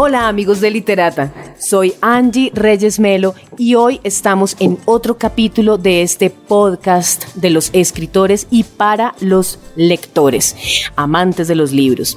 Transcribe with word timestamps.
Hola 0.00 0.28
amigos 0.28 0.60
de 0.60 0.70
Literata, 0.70 1.32
soy 1.58 1.92
Angie 2.00 2.52
Reyes 2.54 3.00
Melo 3.00 3.34
y 3.56 3.74
hoy 3.74 3.98
estamos 4.04 4.54
en 4.60 4.78
otro 4.84 5.18
capítulo 5.18 5.76
de 5.76 6.02
este 6.02 6.30
podcast 6.30 7.34
de 7.34 7.50
los 7.50 7.70
escritores 7.72 8.46
y 8.48 8.62
para 8.62 9.16
los 9.18 9.58
lectores, 9.74 10.54
amantes 10.94 11.48
de 11.48 11.56
los 11.56 11.72
libros. 11.72 12.16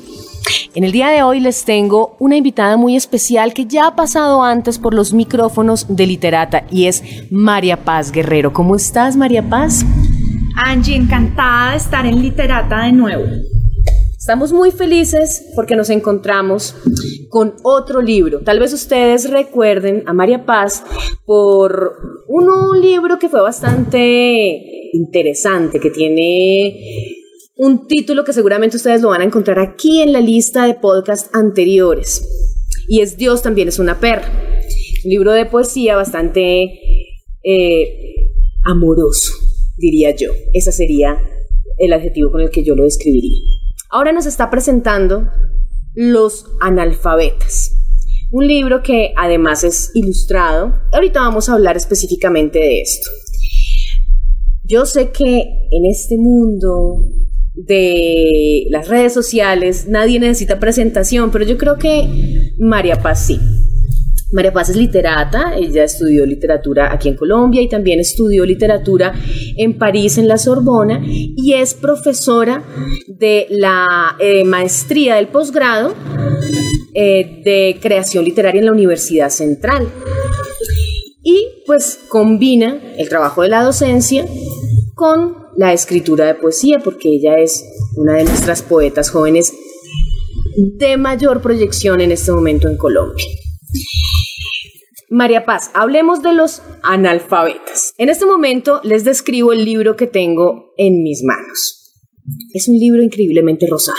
En 0.76 0.84
el 0.84 0.92
día 0.92 1.08
de 1.08 1.24
hoy 1.24 1.40
les 1.40 1.66
tengo 1.66 2.16
una 2.20 2.36
invitada 2.36 2.78
muy 2.78 2.96
especial 2.96 3.52
que 3.52 3.66
ya 3.66 3.88
ha 3.88 3.96
pasado 3.96 4.44
antes 4.44 4.78
por 4.78 4.94
los 4.94 5.12
micrófonos 5.12 5.88
de 5.90 6.06
Literata 6.06 6.66
y 6.70 6.86
es 6.86 7.04
María 7.32 7.84
Paz 7.84 8.12
Guerrero. 8.12 8.54
¿Cómo 8.54 8.76
estás 8.76 9.16
María 9.16 9.50
Paz? 9.50 9.84
Angie, 10.56 10.98
encantada 10.98 11.72
de 11.72 11.78
estar 11.78 12.06
en 12.06 12.22
Literata 12.22 12.84
de 12.84 12.92
nuevo. 12.92 13.24
Estamos 14.22 14.54
muy 14.54 14.70
felices 14.70 15.48
porque 15.56 15.76
nos 15.76 15.90
encontramos 15.90 16.76
con 17.30 17.56
otro 17.64 18.04
libro. 18.04 18.42
Tal 18.42 18.60
vez 18.60 18.72
ustedes 18.72 19.32
recuerden 19.32 20.04
a 20.06 20.14
María 20.14 20.46
Paz 20.46 20.84
por 21.26 21.98
un 22.28 22.80
libro 22.80 23.18
que 23.18 23.30
fue 23.30 23.42
bastante 23.42 24.62
interesante, 24.94 25.80
que 25.80 25.90
tiene 25.90 26.80
un 27.56 27.88
título 27.88 28.24
que 28.24 28.32
seguramente 28.32 28.78
ustedes 28.78 29.02
lo 29.02 29.10
van 29.10 29.22
a 29.22 29.26
encontrar 29.26 29.58
aquí 29.58 30.04
en 30.04 30.14
la 30.14 30.22
lista 30.22 30.68
de 30.68 30.76
podcast 30.76 31.36
anteriores. 31.36 32.24
Y 32.88 33.02
es 33.02 33.18
Dios 33.18 33.42
también 33.42 33.70
es 33.70 33.80
una 33.80 34.00
perra. 34.00 34.32
Un 35.04 35.10
libro 35.10 35.32
de 35.32 35.48
poesía 35.48 35.96
bastante 35.96 36.70
eh, 37.44 38.16
amoroso, 38.66 39.34
diría 39.80 40.16
yo. 40.16 40.30
Ese 40.54 40.72
sería 40.72 41.20
el 41.80 41.92
adjetivo 41.92 42.32
con 42.32 42.42
el 42.42 42.52
que 42.52 42.64
yo 42.64 42.76
lo 42.76 42.84
describiría. 42.84 43.61
Ahora 43.94 44.14
nos 44.14 44.26
está 44.26 44.50
presentando 44.50 45.28
Los 45.94 46.46
analfabetas, 46.62 47.74
un 48.32 48.48
libro 48.48 48.82
que 48.82 49.14
además 49.18 49.66
es 49.66 49.92
ilustrado. 49.94 50.76
Ahorita 50.94 51.20
vamos 51.20 51.50
a 51.50 51.56
hablar 51.56 51.76
específicamente 51.76 52.58
de 52.60 52.80
esto. 52.80 53.10
Yo 54.64 54.86
sé 54.86 55.10
que 55.10 55.42
en 55.72 55.86
este 55.86 56.18
mundo 56.18 57.04
de 57.54 58.66
las 58.70 58.88
redes 58.88 59.14
sociales 59.14 59.90
nadie 59.90 60.22
necesita 60.22 60.58
presentación, 60.58 61.30
pero 61.30 61.44
yo 61.44 61.58
creo 61.58 61.78
que 61.78 62.54
María 62.58 62.96
Paz 62.96 63.26
sí. 63.26 63.42
María 64.32 64.54
Paz 64.54 64.70
es 64.70 64.78
literata, 64.78 65.56
ella 65.58 65.84
estudió 65.84 66.26
literatura 66.26 66.94
aquí 66.94 67.10
en 67.10 67.16
Colombia 67.16 67.62
y 67.62 67.68
también 67.68 68.00
estudió 68.00 68.46
literatura 68.46 69.14
en 69.58 69.78
París, 69.78 70.18
en 70.18 70.28
la 70.28 70.38
Sorbona, 70.38 71.02
y 71.04 71.54
es 71.54 71.74
profesora 71.74 72.64
de 73.08 73.48
la 73.50 74.16
eh, 74.20 74.46
maestría 74.46 75.16
del 75.16 75.28
posgrado 75.28 75.94
eh, 76.94 77.42
de 77.44 77.78
creación 77.82 78.24
literaria 78.24 78.60
en 78.60 78.66
la 78.66 78.72
Universidad 78.72 79.30
Central. 79.30 79.88
Y 81.24 81.48
pues 81.66 82.00
combina 82.08 82.82
el 82.98 83.10
trabajo 83.10 83.42
de 83.42 83.50
la 83.50 83.64
docencia 83.64 84.26
con 84.96 85.36
la 85.58 85.74
escritura 85.74 86.26
de 86.26 86.36
poesía, 86.36 86.80
porque 86.80 87.10
ella 87.10 87.38
es 87.38 87.66
una 87.98 88.14
de 88.14 88.24
nuestras 88.24 88.62
poetas 88.62 89.10
jóvenes 89.10 89.54
de 90.56 90.98
mayor 90.98 91.42
proyección 91.42 92.02
en 92.02 92.12
este 92.12 92.32
momento 92.32 92.70
en 92.70 92.78
Colombia. 92.78 93.26
María 95.12 95.44
Paz, 95.44 95.72
hablemos 95.74 96.24
de 96.24 96.34
los 96.34 96.62
analfabetas. 96.84 97.94
En 97.98 98.08
este 98.08 98.26
momento 98.26 98.80
les 98.86 99.04
describo 99.04 99.52
el 99.52 99.66
libro 99.66 99.98
que 99.98 100.08
tengo 100.08 100.72
en 100.78 101.04
mis 101.04 101.22
manos. 101.22 101.94
Es 102.54 102.70
un 102.70 102.80
libro 102.80 103.04
increíblemente 103.04 103.68
rosado. 103.68 103.98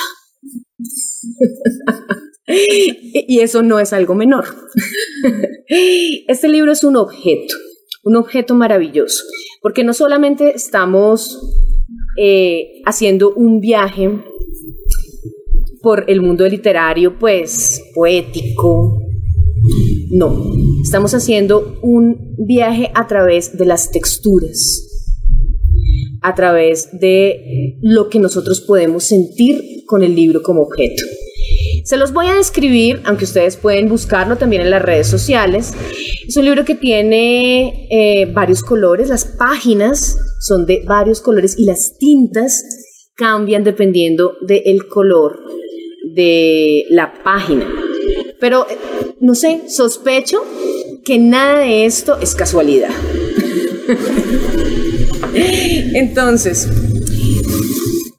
y 2.47 3.41
eso 3.41 3.63
no 3.63 3.79
es 3.79 3.93
algo 3.93 4.15
menor. 4.15 4.47
este 5.69 6.49
libro 6.49 6.72
es 6.72 6.83
un 6.83 6.97
objeto, 6.97 7.56
un 8.05 8.17
objeto 8.17 8.55
maravilloso, 8.55 9.22
porque 9.61 9.84
no 9.84 9.93
solamente 9.93 10.56
estamos 10.56 11.39
eh, 12.17 12.81
haciendo 12.87 13.34
un 13.34 13.61
viaje 13.61 14.09
por 15.83 16.06
el 16.09 16.22
mundo 16.22 16.49
literario, 16.49 17.19
pues 17.19 17.83
poético, 17.95 18.99
no, 20.11 20.53
estamos 20.82 21.15
haciendo 21.15 21.78
un 21.82 22.34
viaje 22.38 22.91
a 22.94 23.06
través 23.06 23.56
de 23.56 23.65
las 23.66 23.91
texturas, 23.91 24.88
a 26.20 26.34
través 26.34 26.88
de 26.98 27.78
lo 27.82 28.09
que 28.09 28.19
nosotros 28.19 28.60
podemos 28.60 29.04
sentir 29.04 29.84
con 29.87 30.03
el 30.03 30.15
libro 30.15 30.42
como 30.42 30.62
objeto. 30.62 31.04
Se 31.84 31.97
los 31.97 32.12
voy 32.12 32.26
a 32.26 32.34
describir, 32.34 33.00
aunque 33.04 33.25
ustedes 33.25 33.56
pueden 33.56 33.88
buscarlo 33.88 34.37
también 34.37 34.62
en 34.62 34.71
las 34.71 34.82
redes 34.82 35.06
sociales. 35.06 35.72
Es 36.26 36.37
un 36.37 36.44
libro 36.44 36.65
que 36.65 36.75
tiene 36.75 37.88
eh, 37.91 38.26
varios 38.26 38.62
colores, 38.62 39.09
las 39.09 39.25
páginas 39.25 40.16
son 40.41 40.66
de 40.66 40.82
varios 40.87 41.21
colores 41.21 41.59
y 41.59 41.65
las 41.65 41.98
tintas 41.98 42.62
cambian 43.15 43.65
dependiendo 43.65 44.34
del 44.47 44.87
color 44.88 45.41
de 46.15 46.84
la 46.91 47.12
página. 47.22 47.66
Pero, 48.42 48.66
eh, 48.69 48.76
no 49.20 49.36
sé, 49.36 49.62
sospecho 49.69 50.42
que 51.04 51.16
nada 51.16 51.60
de 51.60 51.86
esto 51.86 52.19
es 52.20 52.34
casualidad. 52.34 52.91
Entonces, 55.94 56.69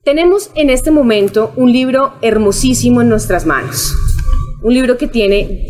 tenemos 0.05 0.49
en 0.55 0.69
este 0.69 0.91
momento 0.91 1.51
un 1.57 1.73
libro 1.73 2.13
hermosísimo 2.21 3.01
en 3.01 3.09
nuestras 3.09 3.45
manos. 3.45 3.93
Un 4.61 4.73
libro 4.73 4.97
que 4.97 5.07
tiene 5.09 5.69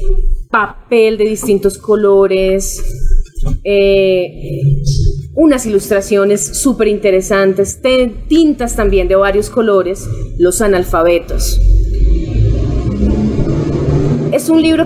papel 0.52 1.18
de 1.18 1.24
distintos 1.26 1.80
colores, 1.80 2.80
eh, 3.64 4.62
unas 5.34 5.66
ilustraciones 5.66 6.46
súper 6.46 6.90
interesantes, 6.90 7.80
tintas 8.28 8.76
también 8.76 9.08
de 9.08 9.16
varios 9.16 9.50
colores, 9.50 10.08
los 10.38 10.62
analfabetos 10.62 11.60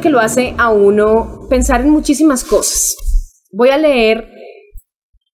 que 0.01 0.09
lo 0.09 0.19
hace 0.19 0.53
a 0.57 0.69
uno 0.69 1.47
pensar 1.49 1.81
en 1.81 1.89
muchísimas 1.89 2.43
cosas. 2.43 2.95
Voy 3.51 3.69
a 3.69 3.77
leer 3.77 4.29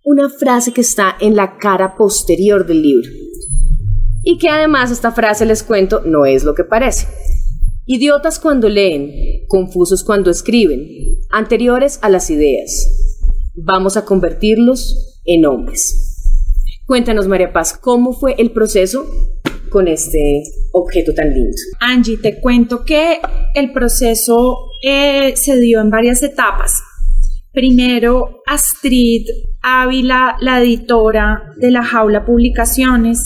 una 0.06 0.30
frase 0.30 0.72
que 0.72 0.82
está 0.82 1.16
en 1.20 1.36
la 1.36 1.58
cara 1.58 1.96
posterior 1.96 2.66
del 2.66 2.84
libro. 2.84 3.10
Y 4.24 4.38
que 4.38 4.50
además 4.50 4.92
esta 4.92 5.12
frase 5.12 5.46
les 5.46 5.64
cuento 5.64 6.02
no 6.06 6.26
es 6.26 6.44
lo 6.44 6.54
que 6.54 6.64
parece. 6.64 7.08
Idiotas 7.86 8.40
cuando 8.40 8.70
leen, 8.70 9.12
confusos 9.48 10.04
cuando 10.04 10.30
escriben, 10.30 10.88
anteriores 11.32 11.98
a 12.04 12.10
las 12.10 12.30
ideas. 12.30 12.72
Vamos 13.56 13.98
a 13.98 14.06
convertirlos 14.06 15.20
en 15.26 15.46
hombres. 15.46 16.22
Cuéntanos, 16.86 17.28
María 17.28 17.52
Paz, 17.52 17.78
¿cómo 17.78 18.14
fue 18.14 18.36
el 18.38 18.52
proceso 18.52 19.06
con 19.74 19.88
este 19.88 20.44
objeto 20.72 21.14
tan 21.14 21.34
lindo. 21.34 21.58
Angie, 21.80 22.18
te 22.18 22.40
cuento 22.40 22.86
que 22.86 23.20
el 23.56 23.74
proceso 23.74 24.70
eh, 24.84 25.34
se 25.36 25.60
dio 25.60 25.82
en 25.82 25.90
varias 25.90 26.22
etapas. 26.22 26.82
Primero, 27.52 28.44
Astrid 28.46 29.26
Ávila, 29.62 30.38
la 30.40 30.62
editora 30.62 31.44
de 31.58 31.72
La 31.72 31.84
Jaula 31.84 32.26
Publicaciones, 32.26 33.20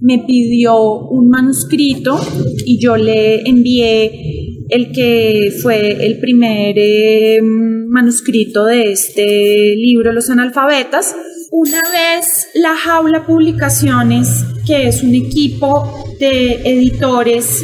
me 0.00 0.18
pidió 0.26 0.76
un 1.08 1.28
manuscrito 1.28 2.20
y 2.66 2.78
yo 2.78 2.96
le 2.96 3.48
envié 3.48 4.66
el 4.68 4.92
que 4.92 5.52
fue 5.62 6.04
el 6.04 6.18
primer 6.18 6.74
em, 6.78 7.86
manuscrito 7.88 8.64
de 8.64 8.92
este 8.92 9.76
libro, 9.76 10.12
Los 10.12 10.28
Analfabetas. 10.28 11.14
Una 11.54 11.82
vez 11.82 12.48
La 12.54 12.74
Jaula 12.74 13.26
Publicaciones, 13.26 14.42
que 14.66 14.88
es 14.88 15.02
un 15.02 15.14
equipo 15.14 16.02
de 16.18 16.54
editores, 16.64 17.62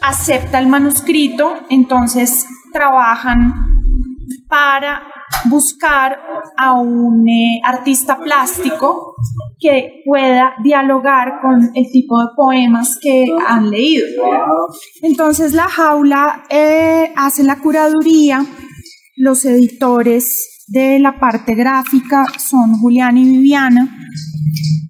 acepta 0.00 0.58
el 0.58 0.66
manuscrito, 0.66 1.52
entonces 1.68 2.46
trabajan 2.72 3.52
para 4.48 5.02
buscar 5.50 6.18
a 6.56 6.72
un 6.80 7.28
eh, 7.28 7.60
artista 7.62 8.16
plástico 8.16 9.16
que 9.60 10.02
pueda 10.06 10.54
dialogar 10.64 11.42
con 11.42 11.72
el 11.74 11.90
tipo 11.92 12.18
de 12.20 12.28
poemas 12.34 12.96
que 13.02 13.26
han 13.46 13.68
leído. 13.68 14.24
Entonces 15.02 15.52
la 15.52 15.68
jaula 15.68 16.44
eh, 16.48 17.12
hace 17.16 17.42
la 17.44 17.58
curaduría, 17.58 18.46
los 19.14 19.44
editores 19.44 20.53
de 20.68 20.98
la 20.98 21.18
parte 21.18 21.54
gráfica 21.54 22.26
son 22.38 22.78
Julián 22.78 23.18
y 23.18 23.24
Viviana 23.24 23.94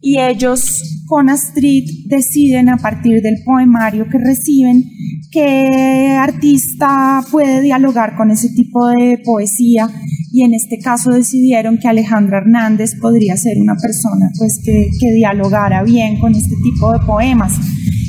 y 0.01 0.19
ellos 0.19 1.03
con 1.07 1.29
Astrid 1.29 2.09
deciden 2.09 2.69
a 2.69 2.77
partir 2.77 3.23
del 3.23 3.43
poemario 3.45 4.07
que 4.09 4.19
reciben 4.19 4.85
qué 5.31 6.17
artista 6.19 7.25
puede 7.31 7.61
dialogar 7.61 8.17
con 8.17 8.31
ese 8.31 8.51
tipo 8.51 8.87
de 8.89 9.19
poesía 9.25 9.89
y 10.33 10.43
en 10.43 10.55
este 10.55 10.79
caso 10.79 11.11
decidieron 11.11 11.79
que 11.79 11.89
Alejandra 11.89 12.39
Hernández 12.39 12.97
podría 13.01 13.37
ser 13.37 13.59
una 13.59 13.77
persona 13.77 14.31
pues 14.39 14.61
que, 14.65 14.89
que 15.01 15.13
dialogara 15.13 15.83
bien 15.83 16.19
con 16.19 16.35
este 16.35 16.57
tipo 16.63 16.93
de 16.93 16.99
poemas. 17.07 17.53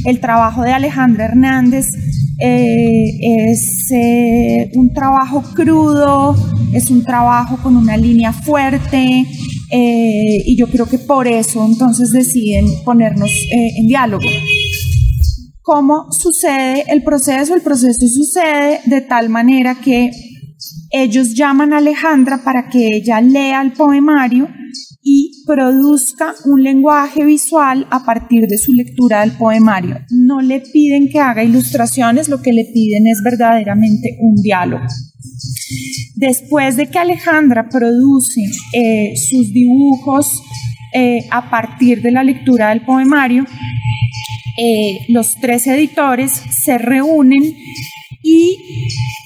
El 0.06 0.20
trabajo 0.20 0.64
de 0.64 0.72
Alejandra 0.72 1.26
Hernández 1.26 1.92
eh, 2.40 3.18
es 3.22 3.92
eh, 3.92 4.72
un 4.76 4.94
trabajo 4.94 5.42
crudo, 5.54 6.36
es 6.76 6.92
un 6.92 7.04
trabajo 7.04 7.58
con 7.64 7.76
una 7.78 7.98
línea 7.98 8.34
fuerte 8.34 9.26
eh, 9.72 10.44
y 10.46 10.56
yo 10.56 10.68
creo 10.68 10.86
que 10.86 11.00
por 11.00 11.28
eso 11.28 11.66
entonces 11.66 12.12
deciden 12.12 12.66
ponernos 12.84 13.32
en 13.52 13.88
diálogo. 13.88 14.28
¿Cómo 15.62 16.12
sucede 16.12 16.84
el 16.90 17.04
proceso? 17.04 17.56
El 17.56 17.62
proceso 17.62 18.08
sucede 18.08 18.82
de 18.86 19.02
tal 19.02 19.30
manera 19.30 19.74
que 19.74 20.12
ellos 20.92 21.34
llaman 21.34 21.74
a 21.74 21.78
Alejandra 21.78 22.44
para 22.44 22.70
que 22.70 22.96
ella 22.96 23.20
lea 23.20 23.64
el 23.64 23.74
poemario 23.74 24.48
y 25.02 25.44
produzca 25.46 26.36
un 26.46 26.64
lenguaje 26.64 27.26
visual 27.26 27.88
a 27.92 28.06
partir 28.06 28.48
de 28.48 28.58
su 28.58 28.74
lectura 28.74 29.22
del 29.22 29.32
poemario. 29.32 29.98
No 30.10 30.42
le 30.42 30.62
piden 30.62 31.10
que 31.10 31.20
haga 31.20 31.44
ilustraciones, 31.44 32.30
lo 32.30 32.42
que 32.42 32.54
le 32.54 32.66
piden 32.66 33.08
es 33.08 33.22
verdaderamente 33.24 34.18
un 34.22 34.36
diálogo. 34.36 34.86
Después 36.16 36.78
de 36.78 36.88
que 36.88 37.00
Alejandra 37.00 37.68
produce 37.70 38.42
eh, 38.74 39.14
sus 39.18 39.52
dibujos 39.52 40.42
eh, 40.94 41.26
a 41.30 41.50
partir 41.50 42.02
de 42.02 42.12
la 42.12 42.24
lectura 42.24 42.70
del 42.70 42.82
poemario, 42.82 43.46
eh, 44.58 45.00
los 45.10 45.36
tres 45.36 45.68
editores 45.68 46.32
se 46.32 46.78
reúnen 46.78 47.56
y 48.24 48.58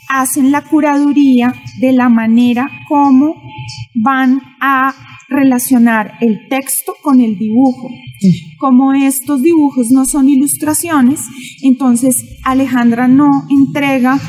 hacen 0.09 0.51
la 0.51 0.63
curaduría 0.63 1.53
de 1.79 1.91
la 1.91 2.09
manera 2.09 2.67
como 2.87 3.35
van 3.93 4.41
a 4.59 4.95
relacionar 5.29 6.17
el 6.21 6.47
texto 6.49 6.95
con 7.01 7.21
el 7.21 7.37
dibujo. 7.37 7.89
Como 8.57 8.93
estos 8.93 9.41
dibujos 9.41 9.91
no 9.91 10.05
son 10.05 10.27
ilustraciones, 10.27 11.21
entonces 11.61 12.25
Alejandra 12.43 13.07
no 13.07 13.29
entrega 13.49 14.19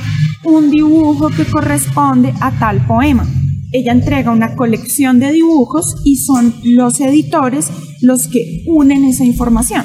un 0.44 0.70
dibujo 0.70 1.28
que 1.30 1.44
corresponde 1.44 2.32
a 2.40 2.50
tal 2.58 2.86
poema. 2.86 3.26
Ella 3.72 3.92
entrega 3.92 4.32
una 4.32 4.56
colección 4.56 5.20
de 5.20 5.32
dibujos 5.32 6.02
y 6.04 6.16
son 6.16 6.54
los 6.64 7.00
editores 7.00 7.70
los 8.00 8.26
que 8.26 8.64
unen 8.66 9.04
esa 9.04 9.24
información. 9.24 9.84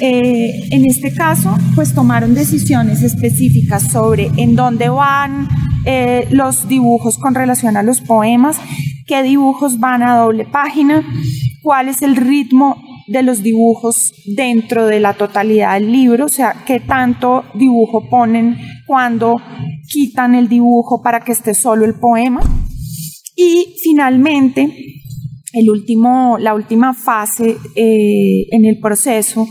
Eh, 0.00 0.68
en 0.70 0.86
este 0.86 1.12
caso, 1.12 1.56
pues 1.74 1.94
tomaron 1.94 2.34
decisiones 2.34 3.02
específicas 3.02 3.92
sobre 3.92 4.30
en 4.36 4.56
dónde 4.56 4.88
van 4.88 5.46
eh, 5.84 6.26
los 6.30 6.66
dibujos 6.68 7.18
con 7.18 7.34
relación 7.34 7.76
a 7.76 7.82
los 7.82 8.00
poemas, 8.00 8.56
qué 9.06 9.22
dibujos 9.22 9.78
van 9.78 10.02
a 10.02 10.16
doble 10.16 10.46
página, 10.46 11.04
cuál 11.62 11.88
es 11.88 12.00
el 12.02 12.16
ritmo 12.16 12.82
de 13.10 13.22
los 13.24 13.42
dibujos 13.42 14.12
dentro 14.24 14.86
de 14.86 15.00
la 15.00 15.14
totalidad 15.14 15.74
del 15.74 15.90
libro, 15.90 16.26
o 16.26 16.28
sea, 16.28 16.62
qué 16.64 16.78
tanto 16.78 17.44
dibujo 17.54 18.08
ponen 18.08 18.56
cuando 18.86 19.36
quitan 19.88 20.36
el 20.36 20.48
dibujo 20.48 21.02
para 21.02 21.20
que 21.20 21.32
esté 21.32 21.54
solo 21.54 21.84
el 21.84 21.94
poema. 21.94 22.40
Y 23.34 23.74
finalmente, 23.82 24.72
el 25.52 25.70
último, 25.70 26.38
la 26.38 26.54
última 26.54 26.94
fase 26.94 27.56
eh, 27.74 28.46
en 28.52 28.64
el 28.64 28.78
proceso 28.78 29.44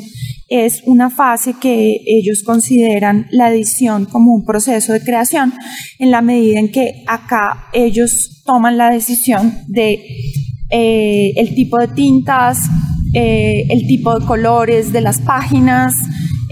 es 0.48 0.82
una 0.86 1.10
fase 1.10 1.56
que 1.60 2.00
ellos 2.06 2.44
consideran 2.46 3.28
la 3.30 3.52
edición 3.52 4.06
como 4.06 4.34
un 4.34 4.46
proceso 4.46 4.94
de 4.94 5.04
creación, 5.04 5.54
en 6.00 6.12
la 6.12 6.22
medida 6.22 6.60
en 6.60 6.72
que 6.72 7.04
acá 7.08 7.68
ellos 7.74 8.42
toman 8.46 8.78
la 8.78 8.90
decisión 8.90 9.54
de 9.68 10.02
eh, 10.72 11.34
el 11.36 11.56
tipo 11.56 11.78
de 11.78 11.90
tintas, 11.90 12.70
eh, 13.14 13.66
el 13.70 13.88
tipo 13.88 14.20
de 14.20 14.26
colores 14.26 14.92
de 14.92 15.02
las 15.02 15.20
páginas, 15.22 15.94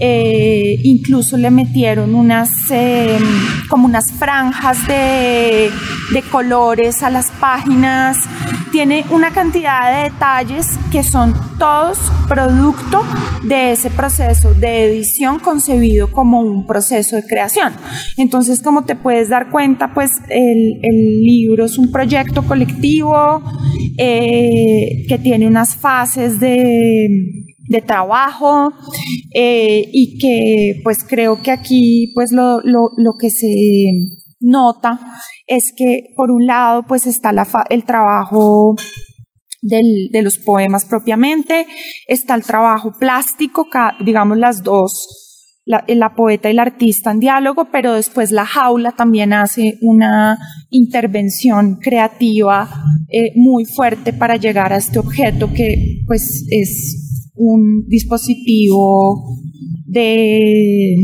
eh, 0.00 0.78
incluso 0.84 1.36
le 1.36 1.50
metieron 1.50 2.14
unas 2.14 2.70
em, 2.70 3.20
como 3.68 3.86
unas 3.86 4.12
franjas 4.12 4.86
de, 4.86 5.70
de, 6.12 6.22
colores 6.30 7.02
a 7.02 7.10
las 7.10 7.32
páginas. 7.32 8.18
Tiene 8.70 9.04
una 9.10 9.32
cantidad 9.32 9.92
de 9.92 10.10
detalles 10.10 10.78
que 10.92 11.02
son 11.02 11.34
todos 11.58 11.98
producto 12.28 13.02
de 13.42 13.72
ese 13.72 13.90
proceso 13.90 14.54
de 14.54 14.84
edición 14.84 15.40
concebido 15.40 16.12
como 16.12 16.42
un 16.42 16.66
proceso 16.66 17.16
de 17.16 17.24
creación. 17.24 17.72
Entonces, 18.16 18.62
como 18.62 18.84
te 18.84 18.94
puedes 18.94 19.30
dar 19.30 19.50
cuenta, 19.50 19.94
pues 19.94 20.12
el, 20.28 20.78
libro 21.22 21.64
es 21.64 21.76
un 21.78 21.90
proyecto 21.90 22.44
colectivo 22.44 23.42
eh, 23.96 25.04
que 25.08 25.18
tiene 25.18 25.46
unas 25.46 25.74
fases 25.74 26.38
de 26.38 27.47
de 27.68 27.82
trabajo 27.82 28.72
eh, 29.34 29.88
y 29.92 30.18
que 30.18 30.80
pues 30.82 31.04
creo 31.04 31.40
que 31.42 31.50
aquí 31.50 32.12
pues 32.14 32.32
lo, 32.32 32.60
lo, 32.62 32.90
lo, 32.96 33.12
que 33.18 33.30
se 33.30 33.92
nota 34.40 34.98
es 35.46 35.72
que 35.76 36.14
por 36.16 36.30
un 36.30 36.46
lado 36.46 36.84
pues 36.88 37.06
está 37.06 37.32
la 37.32 37.46
el 37.68 37.84
trabajo 37.84 38.74
del, 39.60 40.08
de 40.10 40.22
los 40.22 40.38
poemas 40.38 40.84
propiamente, 40.86 41.66
está 42.06 42.34
el 42.34 42.42
trabajo 42.42 42.92
plástico, 42.98 43.66
digamos 44.00 44.38
las 44.38 44.62
dos 44.62 45.26
la, 45.68 45.84
la, 45.86 46.14
poeta 46.14 46.48
y 46.48 46.54
la 46.54 46.62
artista 46.62 47.10
en 47.10 47.20
diálogo, 47.20 47.68
pero 47.70 47.92
después 47.92 48.30
la 48.30 48.46
jaula 48.46 48.92
también 48.92 49.34
hace 49.34 49.76
una 49.82 50.38
intervención 50.70 51.76
creativa 51.76 52.70
eh, 53.10 53.32
muy 53.36 53.66
fuerte 53.66 54.14
para 54.14 54.36
llegar 54.36 54.72
a 54.72 54.78
este 54.78 54.98
objeto 54.98 55.52
que 55.52 56.04
pues 56.06 56.46
es 56.50 57.07
un 57.38 57.86
dispositivo 57.86 59.24
de, 59.86 60.94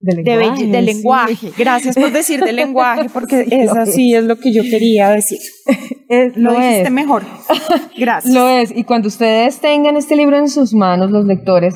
de 0.00 0.82
lenguaje. 0.82 1.50
Gracias 1.56 1.94
por 1.94 2.12
decir 2.12 2.40
de 2.40 2.52
lenguaje, 2.52 3.08
porque 3.12 3.46
es 3.50 3.70
así, 3.70 4.14
es. 4.14 4.24
lo 4.24 4.36
que 4.38 4.52
yo 4.52 4.62
quería 4.62 5.10
decir. 5.10 5.38
lo, 6.34 6.52
dijiste 6.54 6.90
mejor. 6.90 7.22
Gracias. 7.98 8.34
Lo 8.34 8.48
es. 8.48 8.72
Y 8.76 8.84
cuando 8.84 9.08
ustedes 9.08 9.60
tengan 9.60 9.96
este 9.96 10.16
libro 10.16 10.36
en 10.36 10.48
sus 10.48 10.74
manos, 10.74 11.10
los 11.10 11.26
lectores, 11.26 11.74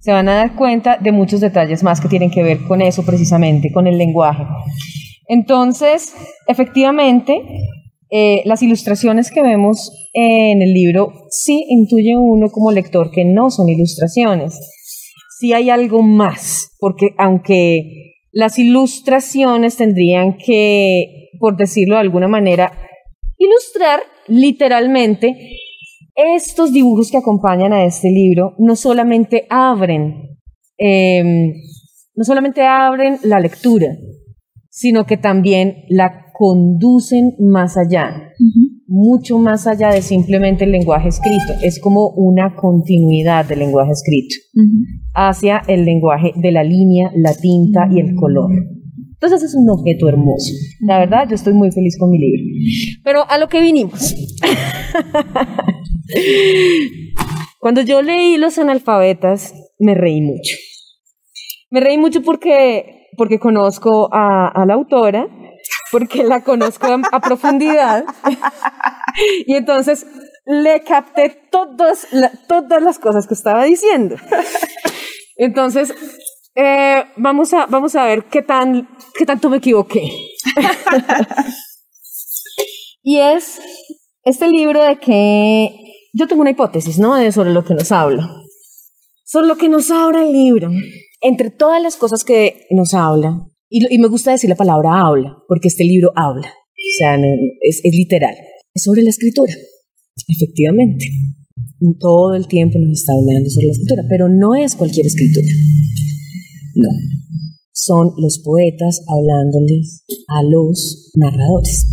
se 0.00 0.12
van 0.12 0.28
a 0.28 0.34
dar 0.34 0.56
cuenta 0.56 0.98
de 0.98 1.12
muchos 1.12 1.40
detalles 1.40 1.82
más 1.82 2.00
que 2.00 2.08
tienen 2.08 2.30
que 2.30 2.42
ver 2.42 2.58
con 2.66 2.82
eso 2.82 3.04
precisamente, 3.04 3.72
con 3.72 3.86
el 3.86 3.96
lenguaje. 3.98 4.44
Entonces, 5.28 6.12
efectivamente, 6.48 7.42
eh, 8.10 8.42
las 8.44 8.62
ilustraciones 8.62 9.30
que 9.30 9.42
vemos 9.42 9.92
en 10.12 10.62
el 10.62 10.72
libro 10.72 11.12
sí 11.30 11.64
intuye 11.68 12.16
uno 12.16 12.50
como 12.50 12.72
lector 12.72 13.10
que 13.10 13.24
no 13.24 13.50
son 13.50 13.68
ilustraciones. 13.68 14.58
Sí 15.38 15.52
hay 15.52 15.70
algo 15.70 16.02
más, 16.02 16.76
porque 16.80 17.14
aunque 17.18 18.16
las 18.32 18.58
ilustraciones 18.58 19.76
tendrían 19.76 20.36
que, 20.36 21.30
por 21.38 21.56
decirlo 21.56 21.94
de 21.94 22.00
alguna 22.00 22.28
manera, 22.28 22.72
ilustrar 23.38 24.00
literalmente, 24.26 25.56
estos 26.14 26.72
dibujos 26.72 27.10
que 27.10 27.16
acompañan 27.16 27.72
a 27.72 27.84
este 27.84 28.10
libro 28.10 28.54
no 28.58 28.76
solamente 28.76 29.46
abren, 29.48 30.36
em, 30.76 31.54
no 32.14 32.24
solamente 32.24 32.62
abren 32.62 33.18
la 33.22 33.40
lectura, 33.40 33.96
sino 34.68 35.06
que 35.06 35.16
también 35.16 35.84
la 35.88 36.29
conducen 36.40 37.34
más 37.38 37.76
allá, 37.76 38.32
mucho 38.86 39.38
más 39.38 39.66
allá 39.66 39.90
de 39.90 40.00
simplemente 40.00 40.64
el 40.64 40.72
lenguaje 40.72 41.08
escrito. 41.08 41.52
Es 41.62 41.78
como 41.78 42.08
una 42.16 42.56
continuidad 42.56 43.44
del 43.44 43.58
lenguaje 43.58 43.92
escrito 43.92 44.36
hacia 45.12 45.60
el 45.68 45.84
lenguaje 45.84 46.32
de 46.36 46.50
la 46.50 46.64
línea, 46.64 47.10
la 47.14 47.34
tinta 47.34 47.88
y 47.92 48.00
el 48.00 48.14
color. 48.14 48.50
Entonces 49.12 49.42
es 49.42 49.54
un 49.54 49.68
objeto 49.68 50.08
hermoso. 50.08 50.54
La 50.80 51.00
verdad, 51.00 51.28
yo 51.28 51.34
estoy 51.34 51.52
muy 51.52 51.70
feliz 51.72 51.98
con 51.98 52.08
mi 52.08 52.18
libro. 52.18 52.42
Pero 53.04 53.28
a 53.28 53.36
lo 53.36 53.48
que 53.48 53.60
vinimos. 53.60 54.14
Cuando 57.60 57.82
yo 57.82 58.00
leí 58.00 58.38
Los 58.38 58.56
analfabetas, 58.56 59.52
me 59.78 59.94
reí 59.94 60.22
mucho. 60.22 60.56
Me 61.70 61.80
reí 61.80 61.98
mucho 61.98 62.22
porque, 62.22 63.08
porque 63.18 63.38
conozco 63.38 64.08
a, 64.10 64.48
a 64.48 64.64
la 64.64 64.72
autora 64.72 65.28
porque 65.90 66.24
la 66.24 66.42
conozco 66.42 66.86
a, 67.10 67.20
profundidad. 67.20 68.04
y 69.46 69.54
entonces 69.54 70.06
le 70.46 70.82
capté 70.82 71.48
todas, 71.50 72.06
todas 72.48 72.82
las 72.82 72.98
cosas 72.98 73.26
que 73.26 73.34
estaba 73.34 73.64
diciendo. 73.64 74.16
Entonces, 75.36 75.94
eh, 76.54 77.04
vamos, 77.16 77.52
a, 77.54 77.66
vamos 77.66 77.96
a 77.96 78.04
ver 78.04 78.24
qué, 78.24 78.42
tan, 78.42 78.88
qué 79.16 79.26
tanto 79.26 79.48
me 79.48 79.58
equivoqué. 79.58 80.02
y 83.02 83.18
es 83.18 83.60
este 84.24 84.48
libro 84.48 84.84
de 84.84 84.98
que 84.98 85.70
yo 86.12 86.26
tengo 86.26 86.42
una 86.42 86.50
hipótesis, 86.50 86.98
¿no? 86.98 87.30
sobre 87.32 87.52
lo 87.52 87.64
que 87.64 87.74
nos 87.74 87.92
habla. 87.92 88.28
Sobre 89.24 89.46
lo 89.46 89.56
que 89.56 89.68
nos 89.68 89.90
habla 89.90 90.22
el 90.22 90.32
libro. 90.32 90.70
Entre 91.20 91.50
todas 91.50 91.82
las 91.82 91.96
cosas 91.96 92.24
que 92.24 92.66
nos 92.70 92.94
habla, 92.94 93.46
y, 93.70 93.98
me 93.98 94.08
gusta 94.08 94.32
decir 94.32 94.50
la 94.50 94.56
palabra 94.56 95.06
habla, 95.06 95.36
porque 95.46 95.68
este 95.68 95.84
libro 95.84 96.12
habla, 96.16 96.48
o 96.48 96.92
sea, 96.98 97.16
es, 97.62 97.80
es 97.84 97.94
literal. 97.94 98.34
Es 98.74 98.82
sobre 98.82 99.02
la 99.02 99.10
escritura, 99.10 99.52
efectivamente. 100.28 101.06
Todo 101.98 102.34
el 102.34 102.46
tiempo 102.46 102.78
nos 102.78 102.98
está 103.00 103.12
hablando 103.12 103.48
sobre 103.48 103.66
la 103.66 103.72
escritura, 103.72 104.02
pero 104.08 104.28
no 104.28 104.54
es 104.54 104.74
cualquier 104.74 105.06
escritura. 105.06 105.46
No. 106.74 106.88
son 107.72 108.12
los 108.18 108.38
poetas 108.40 109.02
hablándoles 109.08 110.04
a 110.28 110.42
los 110.42 111.10
narradores. 111.16 111.86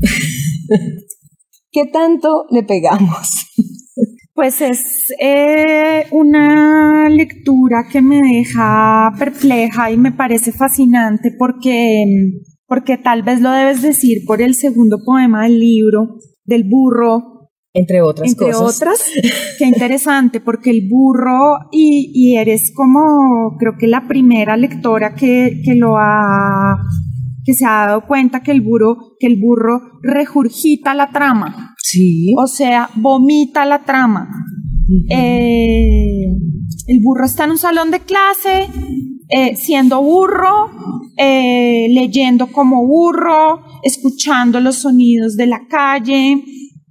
¿Qué 1.72 1.86
tanto 1.92 2.46
le 2.50 2.62
pegamos? 2.62 3.28
Pues 4.34 4.60
es 4.60 5.14
eh, 5.20 6.06
una 6.10 7.08
lectura 7.08 7.86
que 7.90 8.02
me 8.02 8.20
deja 8.20 9.12
perpleja 9.16 9.92
y 9.92 9.96
me 9.96 10.10
parece 10.10 10.50
fascinante 10.50 11.30
porque, 11.38 12.04
porque 12.66 12.98
tal 12.98 13.22
vez 13.22 13.40
lo 13.40 13.52
debes 13.52 13.80
decir 13.80 14.24
por 14.26 14.42
el 14.42 14.56
segundo 14.56 14.98
poema 15.04 15.44
del 15.44 15.60
libro, 15.60 16.18
del 16.44 16.64
burro, 16.64 17.34
entre 17.76 18.02
otras 18.02 18.30
Entre 18.30 18.54
otras, 18.54 19.10
qué 19.58 19.66
interesante, 19.66 20.40
porque 20.40 20.70
el 20.70 20.88
burro, 20.88 21.68
y, 21.72 22.12
y, 22.14 22.36
eres 22.36 22.72
como, 22.72 23.56
creo 23.58 23.72
que 23.76 23.88
la 23.88 24.06
primera 24.06 24.56
lectora 24.56 25.16
que, 25.16 25.60
que 25.64 25.74
lo 25.74 25.96
ha, 25.96 26.76
que 27.44 27.54
se 27.54 27.64
ha 27.66 27.86
dado 27.86 28.06
cuenta 28.06 28.42
que 28.42 28.52
el 28.52 28.62
burro, 28.62 29.16
que 29.18 29.26
el 29.26 29.36
burro 29.40 29.80
regurgita 30.02 30.94
la 30.94 31.10
trama. 31.10 31.74
Sí. 31.82 32.34
O 32.38 32.46
sea, 32.46 32.90
vomita 32.96 33.64
la 33.64 33.84
trama. 33.84 34.28
eh, 35.10 36.26
el 36.86 37.00
burro 37.02 37.24
está 37.24 37.44
en 37.44 37.52
un 37.52 37.58
salón 37.58 37.90
de 37.90 38.00
clase, 38.00 38.68
eh, 39.28 39.56
siendo 39.56 40.02
burro, 40.02 40.70
eh, 41.16 41.86
leyendo 41.90 42.48
como 42.48 42.86
burro, 42.86 43.62
escuchando 43.82 44.60
los 44.60 44.76
sonidos 44.76 45.36
de 45.36 45.46
la 45.46 45.66
calle, 45.68 46.42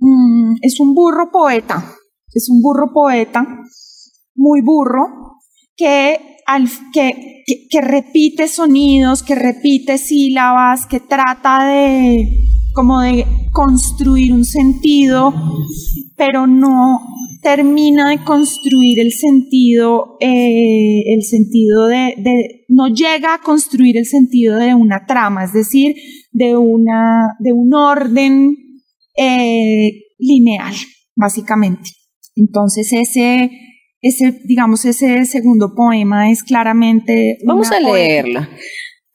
Mm, 0.06 0.56
es 0.62 0.82
un 0.82 0.94
burro 0.94 1.32
poeta, 1.32 1.82
es 2.34 2.50
un 2.50 2.62
burro 2.62 2.92
poeta, 2.94 3.48
muy 4.36 4.60
burro, 4.62 5.40
que, 5.78 6.33
al, 6.46 6.70
que, 6.94 7.44
que, 7.70 7.82
repite 7.82 8.48
sonidos, 8.48 9.24
que 9.24 9.36
repite 9.36 9.98
sílabas, 9.98 10.86
que 10.86 11.00
trata 11.00 11.66
de 11.66 12.48
como 12.74 13.02
de 13.02 13.26
construir 13.52 14.34
un 14.34 14.46
sentido, 14.46 15.34
pero 16.18 16.48
no 16.48 17.00
termina 17.44 18.10
de 18.10 18.24
construir 18.24 19.00
el 19.00 19.12
sentido, 19.12 20.18
eh, 20.20 21.04
el 21.14 21.24
sentido 21.24 21.88
de, 21.88 22.16
no 22.70 22.88
llega 22.88 23.36
a 23.36 23.42
construir 23.42 23.98
el 23.98 24.06
sentido 24.06 24.58
de 24.58 24.74
una 24.74 25.06
trama, 25.06 25.44
es 25.44 25.54
decir, 25.54 25.96
de 26.32 26.58
una, 26.58 27.36
de 27.40 27.54
un 27.54 27.74
orden 27.74 28.56
eh, 29.16 29.92
lineal, 30.18 30.74
básicamente. 31.16 31.92
Entonces 32.36 32.92
ese, 32.94 33.52
ese, 34.04 34.42
digamos, 34.44 34.84
ese 34.86 35.26
segundo 35.26 35.74
poema 35.74 36.30
es 36.30 36.44
claramente... 36.44 37.40
Vamos 37.46 37.72
a 37.72 37.80
leerlo. 37.80 38.46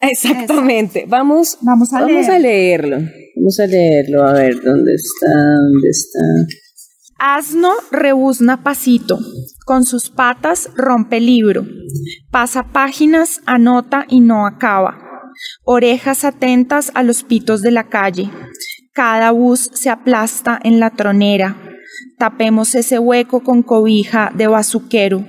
Exactamente. 0.01 1.05
Vamos, 1.07 1.59
vamos, 1.61 1.93
a, 1.93 2.01
vamos 2.01 2.29
a 2.29 2.39
leerlo. 2.39 2.99
Vamos 3.37 3.61
a 3.61 3.67
leerlo. 3.67 4.25
A 4.25 4.33
ver, 4.33 4.55
¿dónde 4.63 4.95
está? 4.95 5.27
¿Dónde 5.29 5.91
está? 5.91 6.19
Asno 7.19 7.73
rebuzna 7.91 8.63
pasito, 8.63 9.19
con 9.67 9.85
sus 9.85 10.09
patas 10.09 10.71
rompe 10.77 11.21
libro, 11.21 11.67
pasa 12.31 12.69
páginas, 12.73 13.41
anota 13.45 14.07
y 14.09 14.21
no 14.21 14.47
acaba, 14.47 15.33
orejas 15.65 16.25
atentas 16.25 16.93
a 16.95 17.03
los 17.03 17.25
pitos 17.25 17.61
de 17.61 17.73
la 17.73 17.89
calle, 17.89 18.31
cada 18.95 19.33
bus 19.33 19.69
se 19.75 19.91
aplasta 19.91 20.61
en 20.63 20.79
la 20.79 20.91
tronera. 20.91 21.68
Tapemos 22.19 22.75
ese 22.75 22.99
hueco 22.99 23.43
con 23.43 23.63
cobija 23.63 24.33
de 24.35 24.47
bazuquero. 24.47 25.25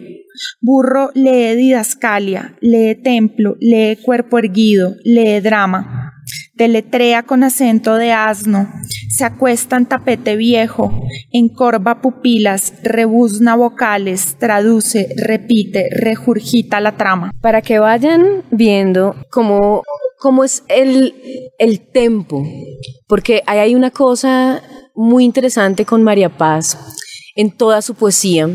Burro 0.62 1.12
lee 1.14 1.56
didascalia, 1.56 2.56
lee 2.62 2.96
templo, 2.96 3.56
lee 3.60 3.98
cuerpo 3.98 4.38
erguido, 4.38 4.96
lee 5.04 5.40
drama. 5.42 6.14
Deletrea 6.54 7.24
con 7.24 7.44
acento 7.44 7.96
de 7.96 8.12
asno, 8.12 8.70
se 9.10 9.26
acuesta 9.26 9.78
en 9.78 9.86
tapete 9.88 10.36
viejo, 10.36 11.04
encorva 11.32 12.02
pupilas, 12.02 12.74
rebuzna 12.84 13.56
vocales, 13.56 14.36
traduce, 14.38 15.14
repite, 15.18 15.90
regurgita 15.92 16.80
la 16.80 16.98
trama. 16.98 17.32
Para 17.42 17.62
que 17.62 17.80
vayan 17.80 18.44
viendo 18.52 19.16
cómo 19.32 19.84
cómo 20.20 20.44
es 20.44 20.64
el, 20.68 21.16
el 21.58 21.80
tempo, 21.80 22.44
porque 23.08 23.42
ahí 23.48 23.60
hay 23.60 23.76
una 23.76 23.90
cosa 23.90 24.62
muy 25.00 25.24
interesante 25.24 25.86
con 25.86 26.04
María 26.04 26.28
Paz 26.28 26.78
en 27.34 27.52
toda 27.52 27.82
su 27.82 27.96
poesía, 27.96 28.50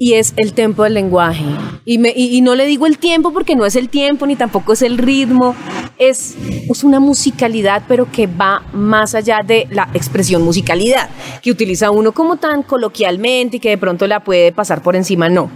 y 0.00 0.14
es 0.14 0.32
el 0.36 0.52
tempo 0.52 0.82
del 0.82 0.94
lenguaje. 0.94 1.44
Y, 1.84 2.40
no 2.40 2.56
le 2.56 2.66
digo 2.66 2.86
el 2.86 2.98
tiempo 2.98 3.32
porque 3.32 3.54
no 3.54 3.66
es 3.66 3.76
el 3.76 3.88
tiempo, 3.88 4.26
ni 4.26 4.34
tampoco 4.34 4.72
es 4.72 4.82
el 4.82 4.98
ritmo, 4.98 5.54
es, 5.98 6.34
es 6.68 6.82
una 6.82 6.98
musicalidad, 6.98 7.84
pero 7.86 8.10
que 8.10 8.26
va 8.26 8.64
más 8.72 9.14
allá 9.14 9.42
de 9.46 9.68
la 9.70 9.88
expresión 9.94 10.42
musicalidad, 10.42 11.08
que 11.40 11.52
utiliza 11.52 11.92
uno 11.92 12.10
como 12.10 12.38
tan 12.38 12.64
coloquialmente 12.64 13.58
y 13.58 13.60
que 13.60 13.68
de 13.68 13.78
pronto 13.78 14.08
la 14.08 14.24
puede 14.24 14.50
pasar 14.50 14.82
por 14.82 14.96
encima, 14.96 15.28
no. 15.28 15.52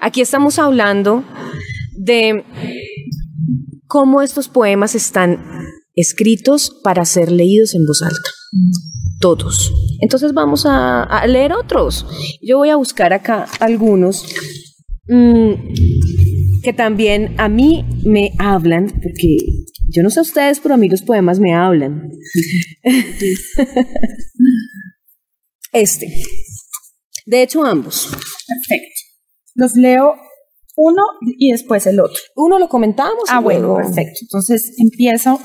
Aquí 0.00 0.20
estamos 0.20 0.60
hablando 0.60 1.24
de 1.96 2.44
cómo 3.88 4.22
estos 4.22 4.48
poemas 4.48 4.94
están 4.94 5.40
escritos 5.96 6.70
para 6.84 7.04
ser 7.04 7.32
leídos 7.32 7.74
en 7.74 7.86
voz 7.86 8.02
alta. 8.02 8.30
Todos. 9.20 9.72
Entonces 10.00 10.32
vamos 10.32 10.64
a, 10.66 11.26
leer 11.26 11.52
otros. 11.52 12.06
Yo 12.42 12.58
voy 12.58 12.70
a 12.70 12.76
buscar 12.76 13.12
acá 13.12 13.46
algunos 13.60 14.24
mm, 15.08 15.52
que 16.62 16.72
también 16.72 17.34
a 17.38 17.48
mí 17.48 17.84
me 18.04 18.32
hablan, 18.38 18.86
porque 19.02 19.36
yo 19.88 20.02
no 20.02 20.10
sé 20.10 20.20
ustedes, 20.20 20.60
pero 20.60 20.74
a 20.74 20.78
mí 20.78 20.88
los 20.88 21.02
poemas 21.02 21.40
me 21.40 21.54
hablan. 21.54 22.10
este. 25.72 26.12
De 27.26 27.42
hecho, 27.42 27.64
ambos. 27.64 28.08
Perfecto. 28.46 29.00
Los 29.54 29.76
leo 29.76 30.14
uno 30.76 31.02
y 31.38 31.52
después 31.52 31.86
el 31.86 32.00
otro. 32.00 32.20
Uno 32.36 32.58
lo 32.58 32.68
comentamos. 32.68 33.24
Ah, 33.28 33.40
bueno, 33.40 33.76
perfecto. 33.76 34.20
Entonces 34.22 34.74
empiezo. 34.78 35.40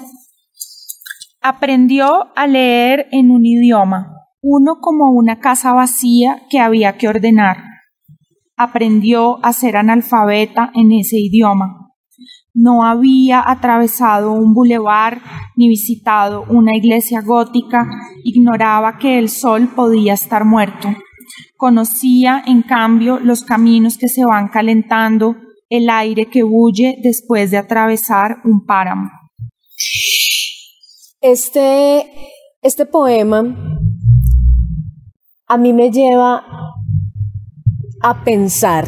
Aprendió 1.41 2.27
a 2.35 2.47
leer 2.47 3.07
en 3.11 3.31
un 3.31 3.45
idioma, 3.45 4.15
uno 4.41 4.79
como 4.81 5.11
una 5.11 5.39
casa 5.39 5.73
vacía 5.73 6.43
que 6.49 6.59
había 6.59 6.97
que 6.97 7.07
ordenar. 7.07 7.57
Aprendió 8.57 9.43
a 9.43 9.53
ser 9.53 9.77
analfabeta 9.77 10.71
en 10.75 10.91
ese 10.91 11.17
idioma. 11.17 11.91
No 12.53 12.83
había 12.83 13.41
atravesado 13.49 14.33
un 14.33 14.53
bulevar 14.53 15.21
ni 15.55 15.69
visitado 15.69 16.45
una 16.49 16.75
iglesia 16.75 17.21
gótica, 17.21 17.87
ignoraba 18.23 18.97
que 18.97 19.17
el 19.17 19.29
sol 19.29 19.69
podía 19.75 20.13
estar 20.13 20.43
muerto 20.45 20.89
Conocía, 21.57 22.43
en 22.45 22.61
cambio, 22.61 23.19
los 23.19 23.43
caminos 23.43 23.97
que 23.97 24.07
se 24.07 24.25
van 24.25 24.47
calentando, 24.47 25.35
el 25.69 25.89
aire 25.89 26.27
que 26.27 26.43
bulle 26.43 26.97
después 27.03 27.51
de 27.51 27.57
atravesar 27.57 28.37
un 28.45 28.65
páramo. 28.65 29.09
Este, 31.21 32.05
este 32.61 32.85
poema 32.85 33.43
a 35.47 35.57
mí 35.57 35.73
me 35.73 35.91
lleva 35.91 36.45
a 38.01 38.23
pensar 38.23 38.85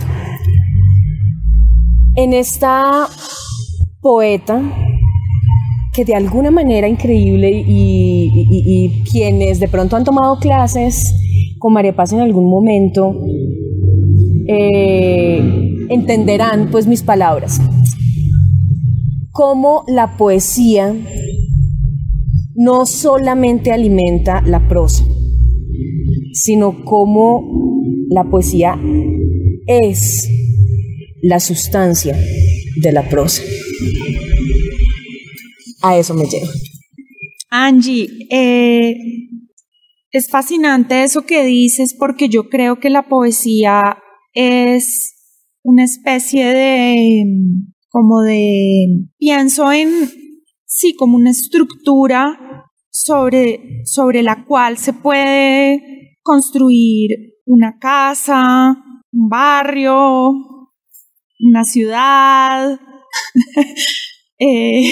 en 2.16 2.32
esta 2.32 3.10
poeta 4.00 4.62
que 5.92 6.06
de 6.06 6.16
alguna 6.16 6.52
manera 6.52 6.88
increíble 6.88 7.66
y, 7.68 9.04
quienes 9.12 9.60
de 9.60 9.68
pronto 9.68 9.98
han 9.98 10.06
tomado 10.06 10.40
clases 10.40 11.14
con 11.60 11.74
María 11.74 11.94
Paz 11.94 12.14
en 12.14 12.22
algún 12.22 12.50
momento, 12.50 13.14
eh, 14.48 15.42
entenderán 15.90 16.70
pues 16.72 16.88
mis 16.88 17.04
palabras. 17.04 17.60
Cómo 19.34 19.84
la 19.88 20.16
poesía 20.16 20.96
no 22.64 22.86
solamente 22.86 23.72
alimenta 23.72 24.42
la 24.46 24.68
prosa, 24.68 25.04
sino 26.34 26.84
cómo 26.86 27.44
la 28.10 28.24
poesía 28.26 28.80
es 29.66 30.30
la 31.22 31.40
sustancia 31.40 32.16
de 32.82 32.92
la 32.92 33.08
prosa. 33.10 33.42
A 35.82 35.98
eso 35.98 36.14
me 36.14 36.26
llevo. 36.26 36.48
Angie, 37.50 38.08
eh, 38.30 38.96
es 40.12 40.30
fascinante 40.30 41.04
eso 41.04 41.26
que 41.26 41.44
dices 41.44 41.96
porque 41.98 42.30
yo 42.30 42.50
creo 42.50 42.80
que 42.80 42.90
la 42.90 43.08
poesía 43.08 43.98
es 44.34 45.16
una 45.64 45.84
especie 45.84 46.46
de, 46.46 47.26
como 47.90 48.22
de, 48.22 49.08
pienso 49.18 49.72
en, 49.72 49.90
sí, 50.82 50.96
como 50.96 51.16
una 51.16 51.30
estructura 51.30 52.66
sobre, 52.90 53.84
sobre 53.86 54.24
la 54.24 54.46
cual 54.46 54.80
se 54.80 54.94
puede 54.94 56.18
construir 56.24 57.36
una 57.46 57.78
casa, 57.78 58.76
un 59.12 59.30
barrio, 59.30 60.32
una 61.40 61.64
ciudad, 61.66 62.80
eh, 64.40 64.92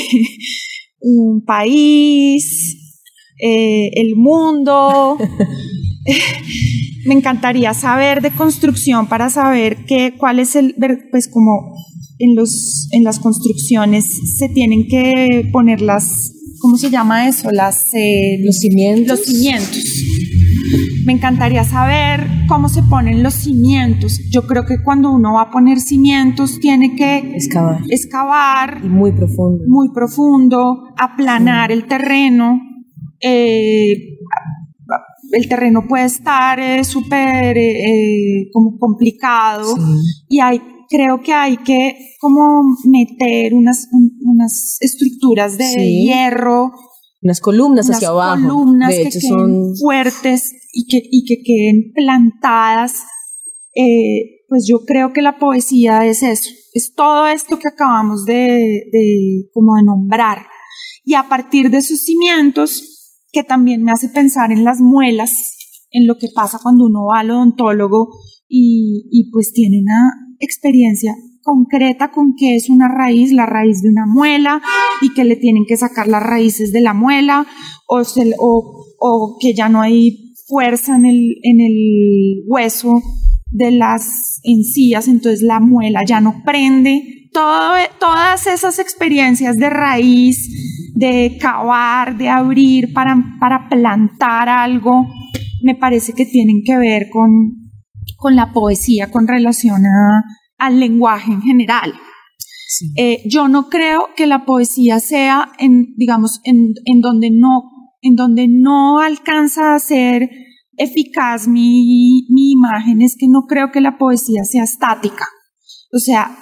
un 1.02 1.44
país, 1.44 3.04
eh, 3.42 3.90
el 3.96 4.16
mundo. 4.16 5.18
Me 7.06 7.16
encantaría 7.16 7.74
saber 7.74 8.22
de 8.22 8.32
construcción 8.32 9.08
para 9.08 9.32
saber 9.32 9.86
qué, 9.86 10.14
cuál 10.18 10.38
es 10.38 10.56
el, 10.56 10.76
pues 11.10 11.28
como 11.28 11.74
en, 12.20 12.36
los, 12.36 12.88
en 12.92 13.04
las 13.04 13.20
construcciones 13.20 14.06
se 14.38 14.50
tienen 14.50 14.88
que 14.88 15.50
poner 15.52 15.82
las, 15.82 16.34
¿cómo 16.60 16.78
se 16.78 16.90
llama 16.90 17.28
eso? 17.28 17.52
Las, 17.52 17.94
eh, 17.94 18.38
los 18.44 18.58
cimientos. 18.58 19.20
Los 19.20 19.26
cimientos. 19.26 19.84
Me 21.06 21.14
encantaría 21.14 21.64
saber 21.64 22.28
cómo 22.48 22.70
se 22.70 22.84
ponen 22.84 23.24
los 23.24 23.34
cimientos. 23.34 24.20
Yo 24.30 24.46
creo 24.46 24.66
que 24.66 24.84
cuando 24.84 25.10
uno 25.10 25.34
va 25.34 25.44
a 25.44 25.52
poner 25.52 25.80
cimientos 25.80 26.60
tiene 26.60 26.96
que 26.96 27.18
excavar. 27.36 27.82
Excavar. 27.90 28.82
Y 28.84 28.90
muy 28.90 29.14
profundo. 29.14 29.64
Muy 29.68 29.90
profundo, 29.92 30.84
aplanar 30.98 31.72
el 31.72 31.88
terreno. 31.88 32.60
Eh, 33.22 34.20
el 35.32 35.48
terreno 35.48 35.86
puede 35.88 36.06
estar 36.06 36.60
eh, 36.60 36.84
súper 36.84 37.58
eh, 37.58 38.50
como 38.52 38.78
complicado 38.78 39.76
y 40.28 40.40
hay 40.40 40.62
creo 40.90 41.22
que 41.22 41.34
hay 41.34 41.58
que 41.58 42.16
como 42.20 42.62
meter 42.86 43.54
unas, 43.54 43.88
unas 43.92 44.78
estructuras 44.82 45.58
de 45.58 46.04
hierro 46.04 46.72
unas 47.22 47.42
columnas 47.42 47.90
hacia 47.90 48.10
abajo. 48.10 48.42
columnas 48.42 48.96
que 48.96 49.10
queden 49.10 49.76
fuertes 49.76 50.52
y 50.72 50.88
que, 50.88 51.02
y 51.04 51.26
que 51.26 51.44
queden 51.44 51.92
plantadas. 51.94 52.94
Eh, 53.76 54.46
pues 54.48 54.66
yo 54.66 54.86
creo 54.86 55.12
que 55.12 55.22
la 55.22 55.38
poesía 55.38 56.06
es 56.06 56.24
eso 56.24 56.50
es 56.74 56.94
todo 56.94 57.28
esto 57.28 57.58
que 57.60 57.68
acabamos 57.68 58.26
de, 58.26 58.90
de 58.92 59.50
como 59.54 59.76
de 59.76 59.84
nombrar. 59.84 60.46
Y 61.04 61.16
a 61.16 61.28
partir 61.28 61.70
de 61.70 61.82
sus 61.82 62.02
cimientos 62.02 63.16
que 63.32 63.44
también 63.44 63.84
me 63.84 63.92
hace 63.92 64.10
pensar 64.10 64.52
en 64.52 64.64
las 64.64 64.80
muelas, 64.80 65.52
en 65.92 66.08
lo 66.08 66.18
que 66.18 66.28
pasa 66.34 66.60
cuando 66.62 66.86
uno 66.86 67.06
va 67.06 67.20
al 67.20 67.32
odontólogo 67.32 68.10
y, 68.48 69.08
y 69.12 69.30
pues 69.32 69.52
tiene 69.54 69.80
una 69.80 70.29
experiencia 70.40 71.16
concreta 71.42 72.12
con 72.12 72.36
qué 72.36 72.56
es 72.56 72.70
una 72.70 72.88
raíz, 72.88 73.32
la 73.32 73.46
raíz 73.46 73.82
de 73.82 73.90
una 73.90 74.06
muela 74.06 74.62
y 75.02 75.14
que 75.14 75.24
le 75.24 75.36
tienen 75.36 75.66
que 75.68 75.78
sacar 75.78 76.08
las 76.08 76.24
raíces 76.24 76.72
de 76.72 76.82
la 76.82 76.94
muela 76.94 77.48
o, 77.88 79.38
que 79.40 79.54
ya 79.54 79.70
no 79.70 79.82
hay 79.82 80.34
fuerza 80.48 80.96
en 80.96 81.06
el, 81.06 82.44
hueso 82.48 83.02
de 83.52 83.72
las 83.72 84.40
encías, 84.44 85.08
entonces 85.08 85.42
la 85.42 85.60
muela 85.60 86.04
ya 86.06 86.22
no 86.22 86.44
prende. 86.46 87.30
Todas 87.32 88.48
esas 88.48 88.80
experiencias 88.80 89.58
de 89.58 89.70
raíz, 89.70 90.92
de 90.96 91.38
cavar, 91.40 92.18
de 92.18 92.30
abrir 92.30 92.94
para 92.94 93.68
plantar 93.70 94.50
algo, 94.50 95.08
me 95.62 95.76
parece 95.76 96.14
que 96.14 96.26
tienen 96.26 96.64
que 96.64 96.78
ver 96.78 97.10
con, 97.10 97.59
con 98.20 98.36
la 98.36 98.54
poesía, 98.54 99.10
con 99.10 99.28
relación 99.28 99.84
al 100.58 100.80
lenguaje 100.80 101.32
en 101.32 101.42
general. 101.42 101.94
Eh, 102.96 103.24
yo 103.26 103.48
no 103.48 103.68
creo 103.70 104.10
que 104.16 104.28
la 104.28 104.46
poesía 104.46 105.00
sea 105.00 105.52
en, 105.58 105.96
digamos, 105.96 106.40
en, 106.44 106.74
en, 106.86 107.02
donde 107.02 107.32
no, 107.32 107.64
en 108.02 108.16
donde 108.16 108.48
no 108.48 109.00
alcanza 109.00 109.74
a 109.74 109.80
ser 109.80 110.30
eficaz 110.78 111.48
mi, 111.48 112.28
mi 112.30 112.52
imagen, 112.52 113.02
es 113.02 113.16
que 113.18 113.28
no 113.28 113.48
creo 113.48 113.72
que 113.72 113.82
la 113.82 113.98
poesía 113.98 114.44
sea 114.44 114.64
estática. 114.64 115.28
O 115.92 115.98
sea, 115.98 116.38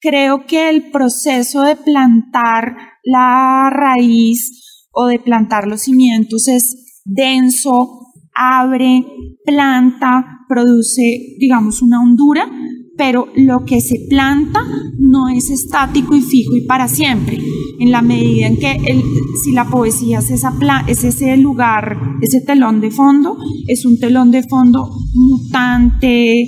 creo 0.00 0.46
que 0.46 0.68
el 0.68 0.90
proceso 0.90 1.62
de 1.62 1.76
plantar 1.76 2.76
la 3.02 3.70
raíz 3.72 4.86
o 4.92 5.06
de 5.06 5.18
plantar 5.18 5.66
los 5.66 5.82
cimientos 5.82 6.46
es 6.48 7.02
denso, 7.04 8.12
abre, 8.34 9.04
planta, 9.44 10.39
produce, 10.50 11.36
digamos, 11.38 11.80
una 11.80 12.02
hondura, 12.02 12.50
pero 12.96 13.28
lo 13.36 13.64
que 13.64 13.80
se 13.80 14.06
planta 14.10 14.60
no 14.98 15.28
es 15.28 15.48
estático 15.48 16.16
y 16.16 16.20
fijo 16.20 16.56
y 16.56 16.62
para 16.62 16.88
siempre. 16.88 17.38
En 17.78 17.92
la 17.92 18.02
medida 18.02 18.48
en 18.48 18.58
que 18.58 18.72
el, 18.72 19.02
si 19.42 19.52
la 19.52 19.70
poesía 19.70 20.18
es, 20.18 20.30
esa 20.30 20.52
es 20.86 21.04
ese 21.04 21.36
lugar, 21.36 21.96
ese 22.20 22.40
telón 22.42 22.80
de 22.80 22.90
fondo, 22.90 23.38
es 23.68 23.86
un 23.86 23.98
telón 23.98 24.30
de 24.32 24.42
fondo 24.42 24.90
mutante, 25.14 26.46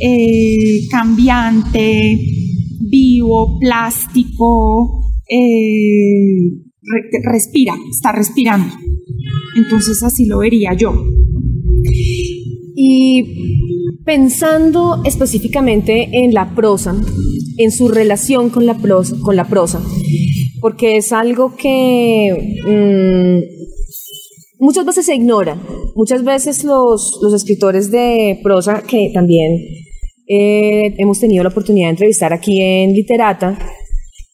eh, 0.00 0.86
cambiante, 0.88 2.18
vivo, 2.80 3.58
plástico, 3.58 5.12
eh, 5.28 6.62
respira, 7.24 7.74
está 7.90 8.12
respirando. 8.12 8.74
Entonces 9.56 10.02
así 10.02 10.24
lo 10.26 10.38
vería 10.38 10.72
yo. 10.72 10.94
Y 12.82 13.98
pensando 14.04 15.02
específicamente 15.04 16.08
en 16.12 16.32
la 16.32 16.54
prosa, 16.54 16.94
en 17.58 17.72
su 17.72 17.88
relación 17.88 18.48
con 18.48 18.64
la 18.64 18.78
prosa, 18.78 19.16
con 19.22 19.36
la 19.36 19.44
prosa 19.44 19.82
porque 20.60 20.96
es 20.96 21.12
algo 21.12 21.56
que 21.56 22.60
mm, 22.66 24.64
muchas 24.64 24.84
veces 24.84 25.06
se 25.06 25.14
ignora. 25.14 25.60
Muchas 25.96 26.22
veces 26.24 26.64
los, 26.64 27.18
escritores 27.34 27.90
de 27.90 28.38
prosa, 28.42 28.82
que 28.82 29.10
también 29.12 29.58
eh, 30.28 30.94
hemos 30.98 31.18
tenido 31.18 31.42
la 31.42 31.50
oportunidad 31.50 31.86
de 31.86 31.90
entrevistar 31.90 32.32
aquí 32.32 32.60
en 32.60 32.92
Literata, 32.92 33.58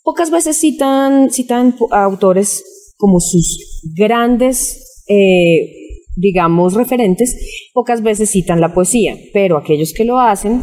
pocas 0.03 0.31
veces 0.31 0.59
citan, 0.59 1.31
citan 1.31 1.75
autores 1.91 2.93
como 2.97 3.21
sus 3.21 3.83
grandes, 3.97 5.05
eh, 5.09 5.86
digamos, 6.17 6.75
referentes, 6.75 7.37
pocas 7.73 8.03
veces 8.03 8.31
citan 8.31 8.61
la 8.61 8.75
poesía, 8.75 9.17
pero 9.33 9.57
aquellos 9.57 9.93
que 9.93 10.05
lo 10.05 10.19
hacen, 10.19 10.63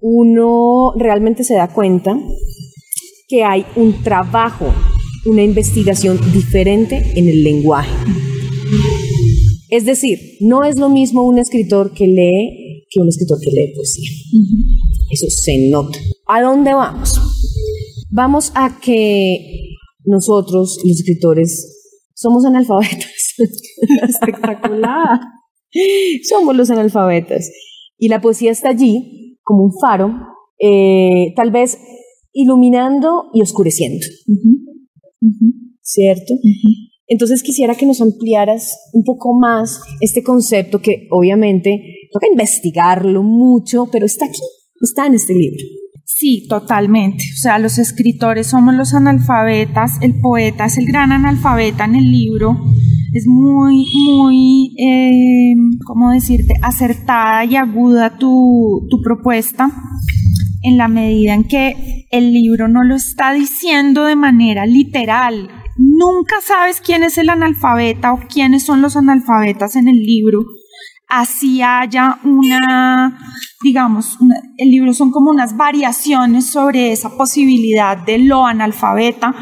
uno 0.00 0.92
realmente 0.96 1.42
se 1.42 1.54
da 1.54 1.72
cuenta 1.72 2.18
que 3.28 3.42
hay 3.42 3.64
un 3.76 4.02
trabajo, 4.02 4.72
una 5.24 5.42
investigación 5.42 6.20
diferente 6.32 7.12
en 7.16 7.28
el 7.28 7.42
lenguaje. 7.42 7.90
Es 9.70 9.86
decir, 9.86 10.18
no 10.40 10.64
es 10.64 10.78
lo 10.78 10.90
mismo 10.90 11.26
un 11.26 11.38
escritor 11.38 11.94
que 11.94 12.06
lee 12.06 12.86
que 12.90 13.00
un 13.00 13.08
escritor 13.08 13.38
que 13.40 13.50
lee 13.50 13.72
poesía. 13.74 14.10
Eso 15.10 15.26
se 15.30 15.70
nota. 15.70 15.98
¿A 16.26 16.42
dónde 16.42 16.74
vamos? 16.74 17.18
Vamos 18.10 18.52
a 18.54 18.78
que 18.80 19.76
nosotros, 20.04 20.78
los 20.84 21.00
escritores, 21.00 21.94
somos 22.14 22.44
analfabetas. 22.44 23.11
Espectacular. 24.08 25.20
somos 26.28 26.56
los 26.56 26.70
analfabetas. 26.70 27.50
Y 27.98 28.08
la 28.08 28.20
poesía 28.20 28.50
está 28.50 28.70
allí 28.70 29.38
como 29.42 29.64
un 29.64 29.72
faro, 29.80 30.12
eh, 30.58 31.32
tal 31.36 31.50
vez 31.50 31.78
iluminando 32.32 33.30
y 33.34 33.42
oscureciendo. 33.42 34.04
¿Cierto? 35.82 36.34
Entonces 37.06 37.42
quisiera 37.42 37.74
que 37.74 37.86
nos 37.86 38.00
ampliaras 38.00 38.90
un 38.92 39.04
poco 39.04 39.38
más 39.38 39.80
este 40.00 40.22
concepto 40.22 40.80
que 40.80 41.08
obviamente 41.10 42.08
toca 42.12 42.26
investigarlo 42.30 43.22
mucho, 43.22 43.88
pero 43.92 44.06
está 44.06 44.26
aquí, 44.26 44.40
está 44.80 45.06
en 45.06 45.14
este 45.14 45.34
libro. 45.34 45.62
Sí, 46.04 46.46
totalmente. 46.48 47.24
O 47.34 47.40
sea, 47.40 47.58
los 47.58 47.78
escritores 47.78 48.46
somos 48.46 48.74
los 48.74 48.94
analfabetas, 48.94 49.92
el 50.02 50.20
poeta 50.20 50.66
es 50.66 50.78
el 50.78 50.86
gran 50.86 51.12
analfabeta 51.12 51.84
en 51.84 51.96
el 51.96 52.10
libro. 52.10 52.56
Es 53.12 53.26
muy, 53.26 53.86
muy, 54.06 54.74
eh, 54.78 55.54
¿cómo 55.84 56.12
decirte?, 56.12 56.54
acertada 56.62 57.44
y 57.44 57.56
aguda 57.56 58.16
tu, 58.16 58.86
tu 58.88 59.02
propuesta 59.02 59.70
en 60.62 60.78
la 60.78 60.88
medida 60.88 61.34
en 61.34 61.44
que 61.44 62.06
el 62.10 62.32
libro 62.32 62.68
no 62.68 62.84
lo 62.84 62.94
está 62.94 63.32
diciendo 63.32 64.04
de 64.04 64.16
manera 64.16 64.64
literal, 64.64 65.50
nunca 65.76 66.36
sabes 66.40 66.80
quién 66.80 67.02
es 67.02 67.18
el 67.18 67.30
analfabeta 67.30 68.12
o 68.12 68.20
quiénes 68.28 68.64
son 68.64 68.80
los 68.80 68.96
analfabetas 68.96 69.76
en 69.76 69.88
el 69.88 70.02
libro. 70.02 70.44
Así 71.08 71.60
haya 71.60 72.18
una, 72.24 73.18
digamos, 73.62 74.16
el 74.56 74.70
libro 74.70 74.94
son 74.94 75.10
como 75.10 75.30
unas 75.30 75.56
variaciones 75.56 76.50
sobre 76.50 76.92
esa 76.92 77.10
posibilidad 77.10 77.98
de 77.98 78.18
lo 78.18 78.46
analfabeta. 78.46 79.34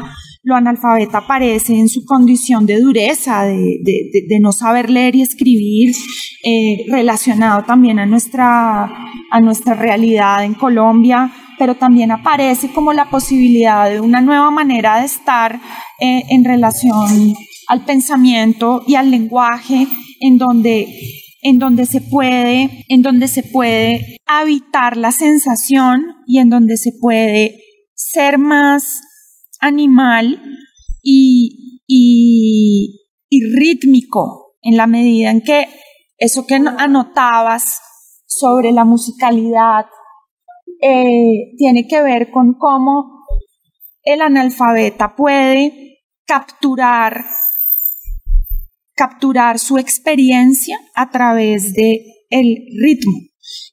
Lo 0.43 0.55
analfabeta 0.55 1.19
aparece 1.19 1.73
en 1.73 1.87
su 1.87 2.03
condición 2.05 2.65
de 2.65 2.79
dureza, 2.79 3.43
de, 3.43 3.79
de, 4.27 4.39
no 4.39 4.51
saber 4.51 4.89
leer 4.89 5.15
y 5.15 5.21
escribir, 5.21 5.93
eh, 6.43 6.85
relacionado 6.89 7.63
también 7.63 7.99
a 7.99 8.07
nuestra, 8.07 8.85
a 9.29 9.39
nuestra 9.39 9.75
realidad 9.75 10.43
en 10.43 10.55
Colombia, 10.55 11.31
pero 11.59 11.75
también 11.75 12.09
aparece 12.09 12.71
como 12.71 12.91
la 12.91 13.11
posibilidad 13.11 13.87
de 13.87 13.99
una 13.99 14.19
nueva 14.21 14.49
manera 14.49 14.99
de 14.99 15.05
estar 15.05 15.59
eh, 15.99 16.23
en 16.29 16.43
relación 16.43 17.35
al 17.67 17.85
pensamiento 17.85 18.81
y 18.87 18.95
al 18.95 19.11
lenguaje, 19.11 19.87
en 20.19 20.37
donde 20.39 20.87
en 21.43 21.57
donde 21.57 21.85
se 21.85 22.01
puede, 22.01 22.85
en 22.87 23.01
donde 23.01 23.27
se 23.27 23.43
puede 23.43 24.17
habitar 24.27 24.95
la 24.95 25.11
sensación 25.11 26.05
y 26.27 26.39
en 26.39 26.49
donde 26.49 26.77
se 26.77 26.91
puede 26.99 27.59
ser 27.95 28.37
más 28.37 29.01
animal 29.61 30.41
y, 31.01 31.81
y, 31.87 32.97
rítmico 33.55 34.57
en 34.61 34.75
la 34.75 34.87
medida 34.87 35.31
en 35.31 35.41
que 35.41 35.67
eso 36.17 36.45
que 36.45 36.55
anotabas 36.55 37.79
sobre 38.25 38.71
la 38.71 38.83
musicalidad 38.83 39.85
eh, 40.81 41.53
tiene 41.57 41.87
que 41.87 42.01
ver 42.01 42.29
con 42.29 42.55
cómo 42.55 43.25
el 44.03 44.21
analfabeta 44.21 45.15
puede 45.15 45.99
capturar 46.25 47.23
capturar 48.95 49.57
su 49.57 49.79
experiencia 49.79 50.77
a 50.93 51.09
través 51.09 51.73
de 51.73 52.05
el 52.29 52.65
ritmo. 52.79 53.17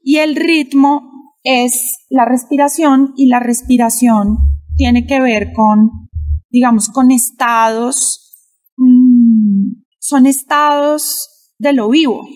Y 0.03 0.17
el 0.17 0.37
ritmo 0.37 1.35
es 1.43 1.97
la 2.09 2.25
respiración 2.25 3.13
y 3.17 3.27
la 3.27 3.39
respiración 3.39 4.58
tiene 4.79 5.07
que 5.07 5.21
ver 5.21 5.53
con, 5.53 6.09
digamos, 6.51 6.89
con 6.89 7.11
estados, 7.11 8.33
mm, 8.77 9.83
son 9.99 10.27
estados 10.27 11.53
de 11.59 11.73
lo 11.73 11.91
vivo. 11.91 12.27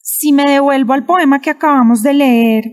Si 0.00 0.32
me 0.32 0.50
devuelvo 0.50 0.94
al 0.94 1.04
poema 1.04 1.40
que 1.40 1.50
acabamos 1.50 2.02
de 2.02 2.14
leer, 2.14 2.64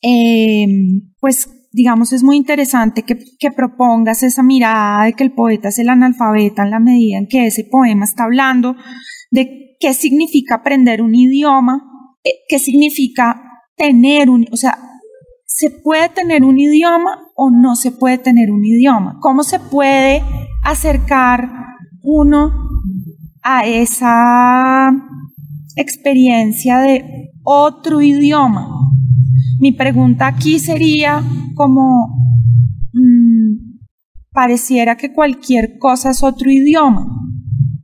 em, 0.00 1.12
pues 1.20 1.48
digamos, 1.72 2.12
es 2.12 2.24
muy 2.24 2.36
interesante 2.36 3.04
que, 3.04 3.50
propongas 3.54 4.22
esa 4.22 4.42
mirada 4.42 5.04
de 5.04 5.12
que 5.12 5.22
el 5.22 5.32
poeta 5.32 5.68
es 5.68 5.78
el 5.78 5.88
analfabeta 5.88 6.64
en 6.64 6.70
la 6.70 6.80
medida 6.80 7.18
en 7.18 7.28
que 7.28 7.46
ese 7.46 7.64
poema 7.64 8.06
está 8.06 8.24
hablando 8.24 8.74
de 9.30 9.76
qué 9.78 9.94
significa 9.94 10.56
aprender 10.56 11.00
un 11.02 11.14
idioma, 11.14 11.80
eh, 12.24 12.30
qué 12.48 12.58
significa 12.58 13.40
tener 13.76 14.30
un, 14.30 14.46
o 14.50 14.56
sea, 14.56 14.89
¿se 15.52 15.68
puede 15.70 16.08
tener 16.08 16.44
un 16.44 16.58
idioma 16.58 17.18
o 17.34 17.50
no 17.50 17.74
se 17.74 17.90
puede 17.90 18.18
tener 18.18 18.52
un 18.52 18.64
idioma? 18.64 19.18
¿Cómo 19.20 19.42
se 19.42 19.58
puede 19.58 20.22
acercar 20.64 21.50
uno 22.02 22.52
a 23.42 23.66
esa 23.66 24.90
experiencia 25.76 26.78
de 26.78 27.32
otro 27.42 28.00
idioma? 28.00 28.68
Mi 29.58 29.72
pregunta 29.72 30.28
aquí 30.28 30.60
sería 30.60 31.20
como 31.56 32.06
mm, 32.92 33.80
pareciera 34.32 34.96
que 34.96 35.12
cualquier 35.12 35.78
cosa 35.78 36.10
es 36.10 36.22
otro 36.22 36.48
idioma. 36.48 37.06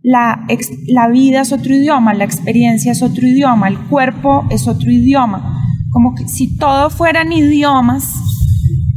La, 0.02 0.46
la 0.86 1.08
vida 1.08 1.40
es 1.40 1.52
otro 1.52 1.74
idioma, 1.74 2.14
la 2.14 2.24
experiencia 2.24 2.92
es 2.92 3.02
otro 3.02 3.26
idioma, 3.26 3.66
el 3.66 3.78
cuerpo 3.88 4.44
es 4.50 4.68
otro 4.68 4.88
idioma. 4.88 5.55
Como 5.96 6.14
que 6.14 6.28
si 6.28 6.58
todo 6.58 6.90
fueran 6.90 7.32
idiomas 7.32 8.12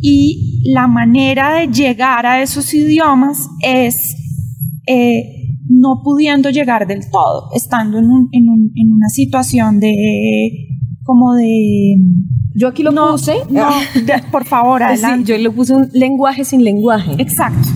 y 0.02 0.62
la 0.66 0.86
manera 0.88 1.54
de 1.54 1.68
llegar 1.70 2.26
a 2.26 2.42
esos 2.42 2.74
idiomas 2.74 3.48
es 3.64 3.96
eh, 4.86 5.56
no 5.70 6.02
pudiendo 6.04 6.50
llegar 6.50 6.88
del 6.88 7.10
todo, 7.10 7.52
estando 7.56 8.00
en, 8.00 8.06
en 8.34 8.92
una 8.92 9.08
situación 9.08 9.80
de 9.80 9.96
como 11.06 11.36
de 11.36 11.96
yo 12.54 12.68
aquí 12.68 12.84
lo 12.84 12.94
puse. 12.94 13.36
No, 13.50 13.70
por 14.34 14.44
favor, 14.44 14.84
adelante. 14.84 15.32
yo 15.32 15.38
le 15.38 15.50
puse 15.50 15.74
un 15.74 15.88
lenguaje 15.94 16.44
sin 16.44 16.66
lenguaje. 16.66 17.14
Exacto. 17.18 17.70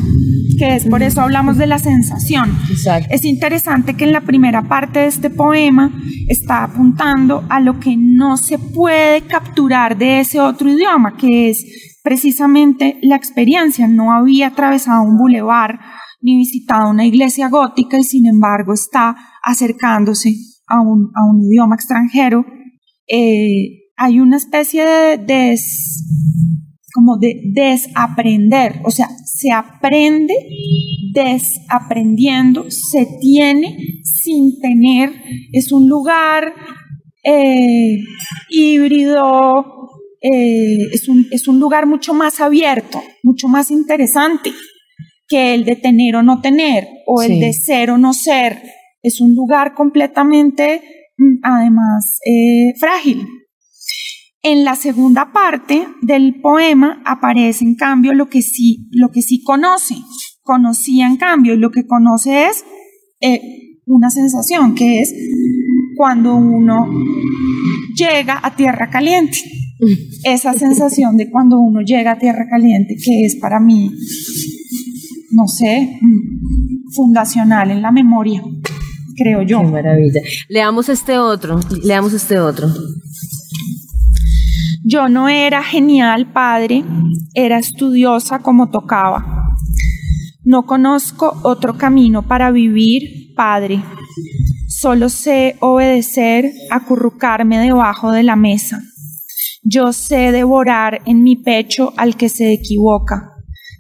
Que 0.58 0.76
es 0.76 0.86
por 0.86 1.02
eso 1.04 1.22
hablamos 1.22 1.58
de 1.58 1.68
la 1.68 1.80
sensación. 1.80 2.58
Exacto. 2.70 3.08
Es 3.12 3.26
interesante 3.26 3.96
que 3.96 4.06
en 4.06 4.12
la 4.12 4.22
primera 4.22 4.64
parte 4.64 5.00
de 5.00 5.08
este 5.08 5.30
poema 5.30 5.92
está 6.28 6.64
apuntando 6.64 7.44
a 7.50 7.60
lo 7.60 7.80
que 7.80 7.96
no 7.98 8.38
se 8.38 8.60
puede 8.60 9.22
capturar 9.22 9.98
de 9.98 10.20
ese 10.20 10.40
otro 10.40 10.70
idioma, 10.72 11.18
que 11.18 11.50
es 11.50 11.66
precisamente 12.04 13.00
la 13.02 13.16
experiencia. 13.16 13.88
No 13.88 14.14
había 14.14 14.48
atravesado 14.48 15.04
un 15.04 15.18
bulevar 15.18 15.80
ni 16.22 16.38
visitado 16.38 16.90
una 16.90 17.06
iglesia 17.06 17.50
gótica 17.50 17.98
y 18.00 18.04
sin 18.04 18.28
embargo 18.28 18.74
está 18.74 19.16
acercándose 19.44 20.34
a 20.68 20.82
un, 20.82 21.12
a 21.16 21.26
un 21.26 21.42
idioma 21.42 21.76
extranjero. 21.76 22.46
Eh, 23.08 23.84
hay 23.98 24.20
una 24.20 24.38
especie 24.38 24.86
de 24.86 25.18
des, 25.18 26.04
como 26.94 27.18
de 27.18 27.42
desaprender, 27.46 28.82
o 28.86 28.92
sea, 28.92 29.10
se 29.26 29.52
aprende 29.52 30.36
desaprendiendo, 31.12 32.66
se 32.70 33.08
tiene 33.20 33.78
sin 34.04 34.60
tener, 34.60 35.12
es 35.52 35.72
un 35.72 35.90
lugar 35.90 36.54
eh, 37.24 37.98
híbrido, 38.50 39.90
eh, 40.22 40.78
es, 40.92 41.10
un, 41.10 41.26
es 41.32 41.48
un 41.48 41.60
lugar 41.60 41.88
mucho 41.88 42.14
más 42.14 42.40
abierto, 42.40 43.02
mucho 43.24 43.48
más 43.48 43.72
interesante 43.72 44.52
que 45.28 45.54
el 45.54 45.66
de 45.66 45.76
tener 45.76 46.16
o 46.16 46.24
no 46.24 46.42
tener, 46.42 46.88
o 47.08 47.22
el 47.22 47.40
de 47.40 47.54
ser 47.54 47.90
o 47.90 47.98
no 47.98 48.14
ser. 48.14 48.62
Es 49.02 49.20
un 49.20 49.36
lugar 49.36 49.74
completamente, 49.74 50.82
mm, 51.18 51.40
además, 51.44 52.20
eh, 52.26 52.74
frágil. 52.80 53.26
En 54.46 54.66
la 54.66 54.76
segunda 54.76 55.32
parte 55.32 55.88
del 56.02 56.42
poema 56.42 57.02
aparece 57.06 57.64
en 57.64 57.76
cambio 57.76 58.14
lo 58.14 58.28
que 58.28 58.42
sí, 58.42 58.90
lo 58.92 59.10
que 59.10 59.22
sí 59.22 59.42
conoce. 59.42 59.96
Conocía 60.42 61.08
en 61.08 61.16
cambio 61.16 61.54
y 61.54 61.58
lo 61.58 61.72
que 61.72 61.88
conoce 61.88 62.48
es 62.48 62.66
eh, 63.22 63.40
una 63.86 64.10
sensación 64.10 64.76
que 64.76 65.00
es 65.00 65.14
cuando 65.96 66.36
uno 66.36 66.90
llega 67.96 68.42
a 68.44 68.54
tierra 68.54 68.90
caliente. 68.90 69.38
Esa 70.26 70.54
sensación 70.54 71.16
de 71.16 71.32
cuando 71.32 71.58
uno 71.58 71.80
llega 71.80 72.12
a 72.12 72.20
tierra 72.20 72.46
caliente 72.50 72.98
que 73.02 73.26
es 73.26 73.38
para 73.38 73.62
mí, 73.62 73.92
no 75.32 75.48
sé, 75.48 76.02
fundacional 76.94 77.72
en 77.72 77.82
la 77.82 77.94
memoria, 77.94 78.44
creo 79.16 79.42
yo. 79.44 79.62
Qué 79.62 79.68
maravilla. 79.68 80.22
Leamos 80.50 80.90
este 80.90 81.18
otro, 81.18 81.62
leamos 81.82 82.12
este 82.12 82.40
otro. 82.40 82.68
Yo 84.94 85.10
no 85.10 85.28
era 85.28 85.64
genial 85.64 86.32
padre, 86.32 86.84
era 87.34 87.58
estudiosa 87.58 88.44
como 88.44 88.70
tocaba. 88.70 89.48
No 90.44 90.68
conozco 90.68 91.36
otro 91.42 91.80
camino 91.80 92.22
para 92.22 92.52
vivir, 92.52 93.34
padre. 93.36 93.82
Solo 94.68 95.10
sé 95.10 95.56
obedecer, 95.62 96.52
acurrucarme 96.70 97.58
debajo 97.58 98.12
de 98.12 98.22
la 98.22 98.36
mesa. 98.36 98.84
Yo 99.64 99.94
sé 99.94 100.32
devorar 100.32 101.02
en 101.08 101.24
mi 101.24 101.38
pecho 101.38 101.92
al 101.98 102.16
que 102.16 102.30
se 102.30 102.54
equivoca. 102.54 103.32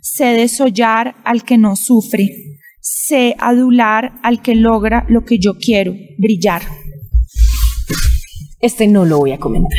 Sé 0.01 0.29
desollar 0.29 1.17
al 1.25 1.43
que 1.43 1.59
no 1.59 1.75
sufre. 1.75 2.57
Sé 2.81 3.35
adular 3.37 4.13
al 4.23 4.41
que 4.41 4.55
logra 4.55 5.05
lo 5.09 5.23
que 5.25 5.37
yo 5.37 5.59
quiero, 5.59 5.93
brillar. 6.17 6.63
Este 8.59 8.87
no 8.87 9.05
lo 9.05 9.19
voy 9.19 9.33
a 9.33 9.37
comentar. 9.37 9.77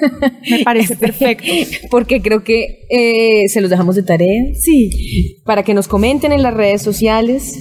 Me 0.50 0.64
parece 0.64 0.96
perfecto. 0.96 1.46
Porque 1.90 2.20
creo 2.20 2.44
que 2.44 2.86
eh, 2.90 3.48
se 3.48 3.60
los 3.60 3.70
dejamos 3.70 3.96
de 3.96 4.02
tarea. 4.02 4.44
Sí. 4.54 5.38
Para 5.44 5.62
que 5.62 5.74
nos 5.74 5.88
comenten 5.88 6.32
en 6.32 6.42
las 6.42 6.54
redes 6.54 6.82
sociales 6.82 7.54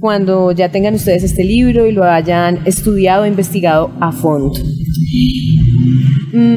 cuando 0.00 0.50
ya 0.50 0.70
tengan 0.72 0.94
ustedes 0.94 1.22
este 1.22 1.44
libro 1.44 1.86
y 1.86 1.92
lo 1.92 2.02
hayan 2.02 2.66
estudiado 2.66 3.24
e 3.24 3.28
investigado 3.28 3.92
a 4.00 4.10
fondo. 4.10 4.52
Mm, 6.32 6.56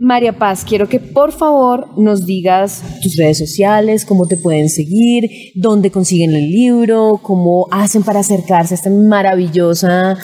María 0.00 0.34
Paz, 0.34 0.66
quiero 0.68 0.86
que 0.86 1.00
por 1.00 1.32
favor 1.32 1.98
nos 1.98 2.26
digas 2.26 2.82
tus 3.02 3.16
redes 3.16 3.38
sociales, 3.38 4.04
cómo 4.04 4.26
te 4.26 4.36
pueden 4.36 4.68
seguir, 4.68 5.30
dónde 5.54 5.90
consiguen 5.90 6.34
el 6.34 6.50
libro, 6.50 7.20
cómo 7.22 7.68
hacen 7.70 8.02
para 8.02 8.20
acercarse 8.20 8.74
a 8.74 8.76
esta 8.76 8.90
maravillosa 8.90 10.18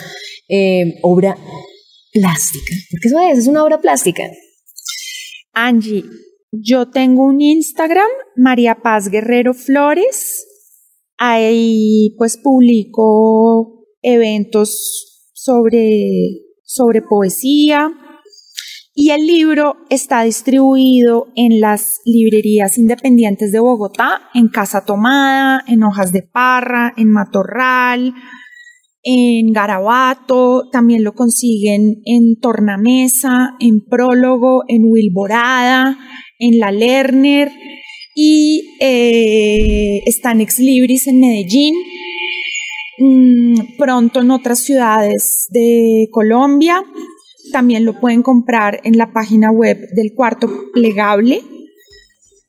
eh, 0.50 0.98
obra 1.00 1.38
plástica, 2.12 2.75
porque 2.90 3.09
eso 3.09 3.18
es, 3.20 3.46
una 3.46 3.64
obra 3.64 3.81
plástica. 3.81 4.25
Angie, 5.53 6.05
yo 6.53 6.90
tengo 6.90 7.25
un 7.25 7.40
Instagram, 7.40 8.09
María 8.37 8.77
Paz 8.83 9.09
Guerrero 9.09 9.55
Flores. 9.55 10.46
Ahí 11.16 12.14
pues 12.18 12.38
publico 12.38 13.87
eventos 14.03 15.31
sobre, 15.33 16.40
sobre 16.64 17.03
poesía. 17.03 17.90
Y 18.92 19.11
el 19.11 19.27
libro 19.27 19.77
está 19.88 20.23
distribuido 20.23 21.29
en 21.37 21.61
las 21.61 22.01
librerías 22.05 22.77
independientes 22.77 23.53
de 23.53 23.61
Bogotá, 23.61 24.29
en 24.35 24.49
Casa 24.49 24.85
Tomada, 24.85 25.62
en 25.68 25.85
Hojas 25.85 26.12
de 26.12 26.23
Parra, 26.23 26.92
en 26.96 27.11
Matorral, 27.11 28.12
en 29.02 29.52
Garabato, 29.52 30.68
también 30.70 31.04
lo 31.04 31.14
consiguen 31.14 32.02
en 32.04 32.38
Tornamesa, 32.40 33.54
en 33.58 33.84
Prólogo, 33.84 34.64
en 34.68 34.84
Wilborada, 34.84 35.98
en 36.38 36.58
La 36.58 36.70
Lerner 36.70 37.50
y 38.14 38.76
eh, 38.80 40.02
está 40.04 40.32
en 40.32 40.42
Ex 40.42 40.58
Libris 40.58 41.06
en 41.06 41.20
Medellín. 41.20 41.74
mm, 42.98 43.76
pronto 43.78 44.20
en 44.20 44.30
otras 44.30 44.60
ciudades 44.60 45.46
de 45.50 46.08
Colombia. 46.10 46.82
También 47.52 47.86
lo 47.86 47.98
pueden 47.98 48.22
comprar 48.22 48.80
en 48.84 48.98
la 48.98 49.12
página 49.12 49.50
web 49.50 49.78
del 49.94 50.12
cuarto 50.14 50.48
plegable. 50.74 51.40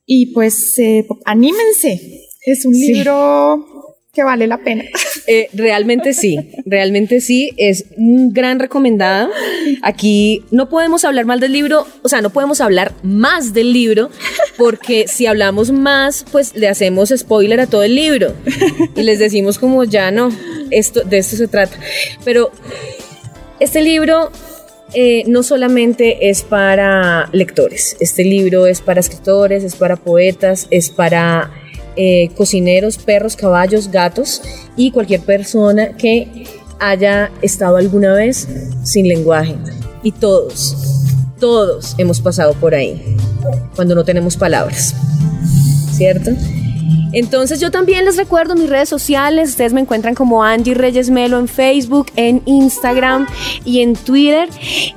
Y 0.04 0.32
pues 0.34 0.78
eh, 0.78 1.06
anímense. 1.24 2.28
Es 2.44 2.66
un 2.66 2.74
libro 2.74 3.64
que 4.12 4.22
vale 4.24 4.46
la 4.46 4.58
pena. 4.58 4.84
Eh, 5.28 5.48
realmente 5.52 6.14
sí, 6.14 6.50
realmente 6.66 7.20
sí, 7.20 7.52
es 7.56 7.84
un 7.96 8.32
gran 8.32 8.58
recomendado. 8.58 9.30
Aquí 9.82 10.42
no 10.50 10.68
podemos 10.68 11.04
hablar 11.04 11.26
mal 11.26 11.38
del 11.38 11.52
libro, 11.52 11.86
o 12.02 12.08
sea, 12.08 12.20
no 12.22 12.30
podemos 12.30 12.60
hablar 12.60 12.92
más 13.04 13.54
del 13.54 13.72
libro, 13.72 14.10
porque 14.58 15.06
si 15.06 15.26
hablamos 15.26 15.70
más, 15.70 16.24
pues 16.32 16.56
le 16.56 16.66
hacemos 16.66 17.14
spoiler 17.16 17.60
a 17.60 17.68
todo 17.68 17.84
el 17.84 17.94
libro 17.94 18.34
y 18.96 19.02
les 19.04 19.20
decimos 19.20 19.60
como 19.60 19.84
ya 19.84 20.10
no, 20.10 20.32
esto, 20.72 21.02
de 21.02 21.18
esto 21.18 21.36
se 21.36 21.46
trata. 21.46 21.78
Pero 22.24 22.50
este 23.60 23.80
libro 23.80 24.32
eh, 24.92 25.22
no 25.28 25.44
solamente 25.44 26.30
es 26.30 26.42
para 26.42 27.28
lectores, 27.32 27.96
este 28.00 28.24
libro 28.24 28.66
es 28.66 28.80
para 28.80 28.98
escritores, 28.98 29.62
es 29.62 29.76
para 29.76 29.94
poetas, 29.94 30.66
es 30.70 30.90
para 30.90 31.61
eh, 31.96 32.30
cocineros, 32.36 32.98
perros, 32.98 33.36
caballos, 33.36 33.90
gatos 33.90 34.42
y 34.76 34.90
cualquier 34.90 35.20
persona 35.20 35.96
que 35.96 36.46
haya 36.78 37.30
estado 37.42 37.76
alguna 37.76 38.14
vez 38.14 38.48
sin 38.82 39.08
lenguaje. 39.08 39.54
Y 40.02 40.12
todos, 40.12 40.76
todos 41.38 41.94
hemos 41.98 42.20
pasado 42.20 42.54
por 42.54 42.74
ahí, 42.74 43.16
cuando 43.76 43.94
no 43.94 44.04
tenemos 44.04 44.36
palabras, 44.36 44.94
¿cierto? 45.92 46.32
Entonces 47.12 47.60
yo 47.60 47.70
también 47.70 48.04
les 48.04 48.16
recuerdo 48.16 48.54
mis 48.54 48.70
redes 48.70 48.88
sociales, 48.88 49.50
ustedes 49.50 49.72
me 49.72 49.80
encuentran 49.80 50.14
como 50.14 50.42
Angie 50.42 50.74
Reyes 50.74 51.10
Melo 51.10 51.38
en 51.38 51.48
Facebook, 51.48 52.06
en 52.16 52.42
Instagram 52.46 53.26
y 53.64 53.80
en 53.80 53.94
Twitter. 53.94 54.48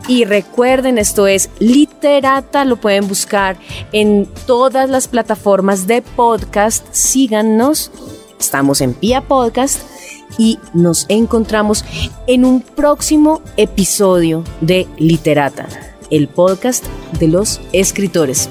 Y 0.07 0.25
recuerden, 0.25 0.97
esto 0.97 1.27
es 1.27 1.49
Literata, 1.59 2.65
lo 2.65 2.77
pueden 2.77 3.07
buscar 3.07 3.57
en 3.91 4.27
todas 4.45 4.89
las 4.89 5.07
plataformas 5.07 5.87
de 5.87 6.01
podcast. 6.01 6.85
Síganos, 6.91 7.91
estamos 8.39 8.81
en 8.81 8.93
Pia 8.93 9.21
Podcast 9.21 9.81
y 10.37 10.59
nos 10.73 11.05
encontramos 11.09 11.85
en 12.27 12.45
un 12.45 12.61
próximo 12.61 13.41
episodio 13.57 14.43
de 14.61 14.87
Literata, 14.97 15.67
el 16.09 16.27
podcast 16.27 16.85
de 17.19 17.27
los 17.27 17.61
escritores. 17.73 18.49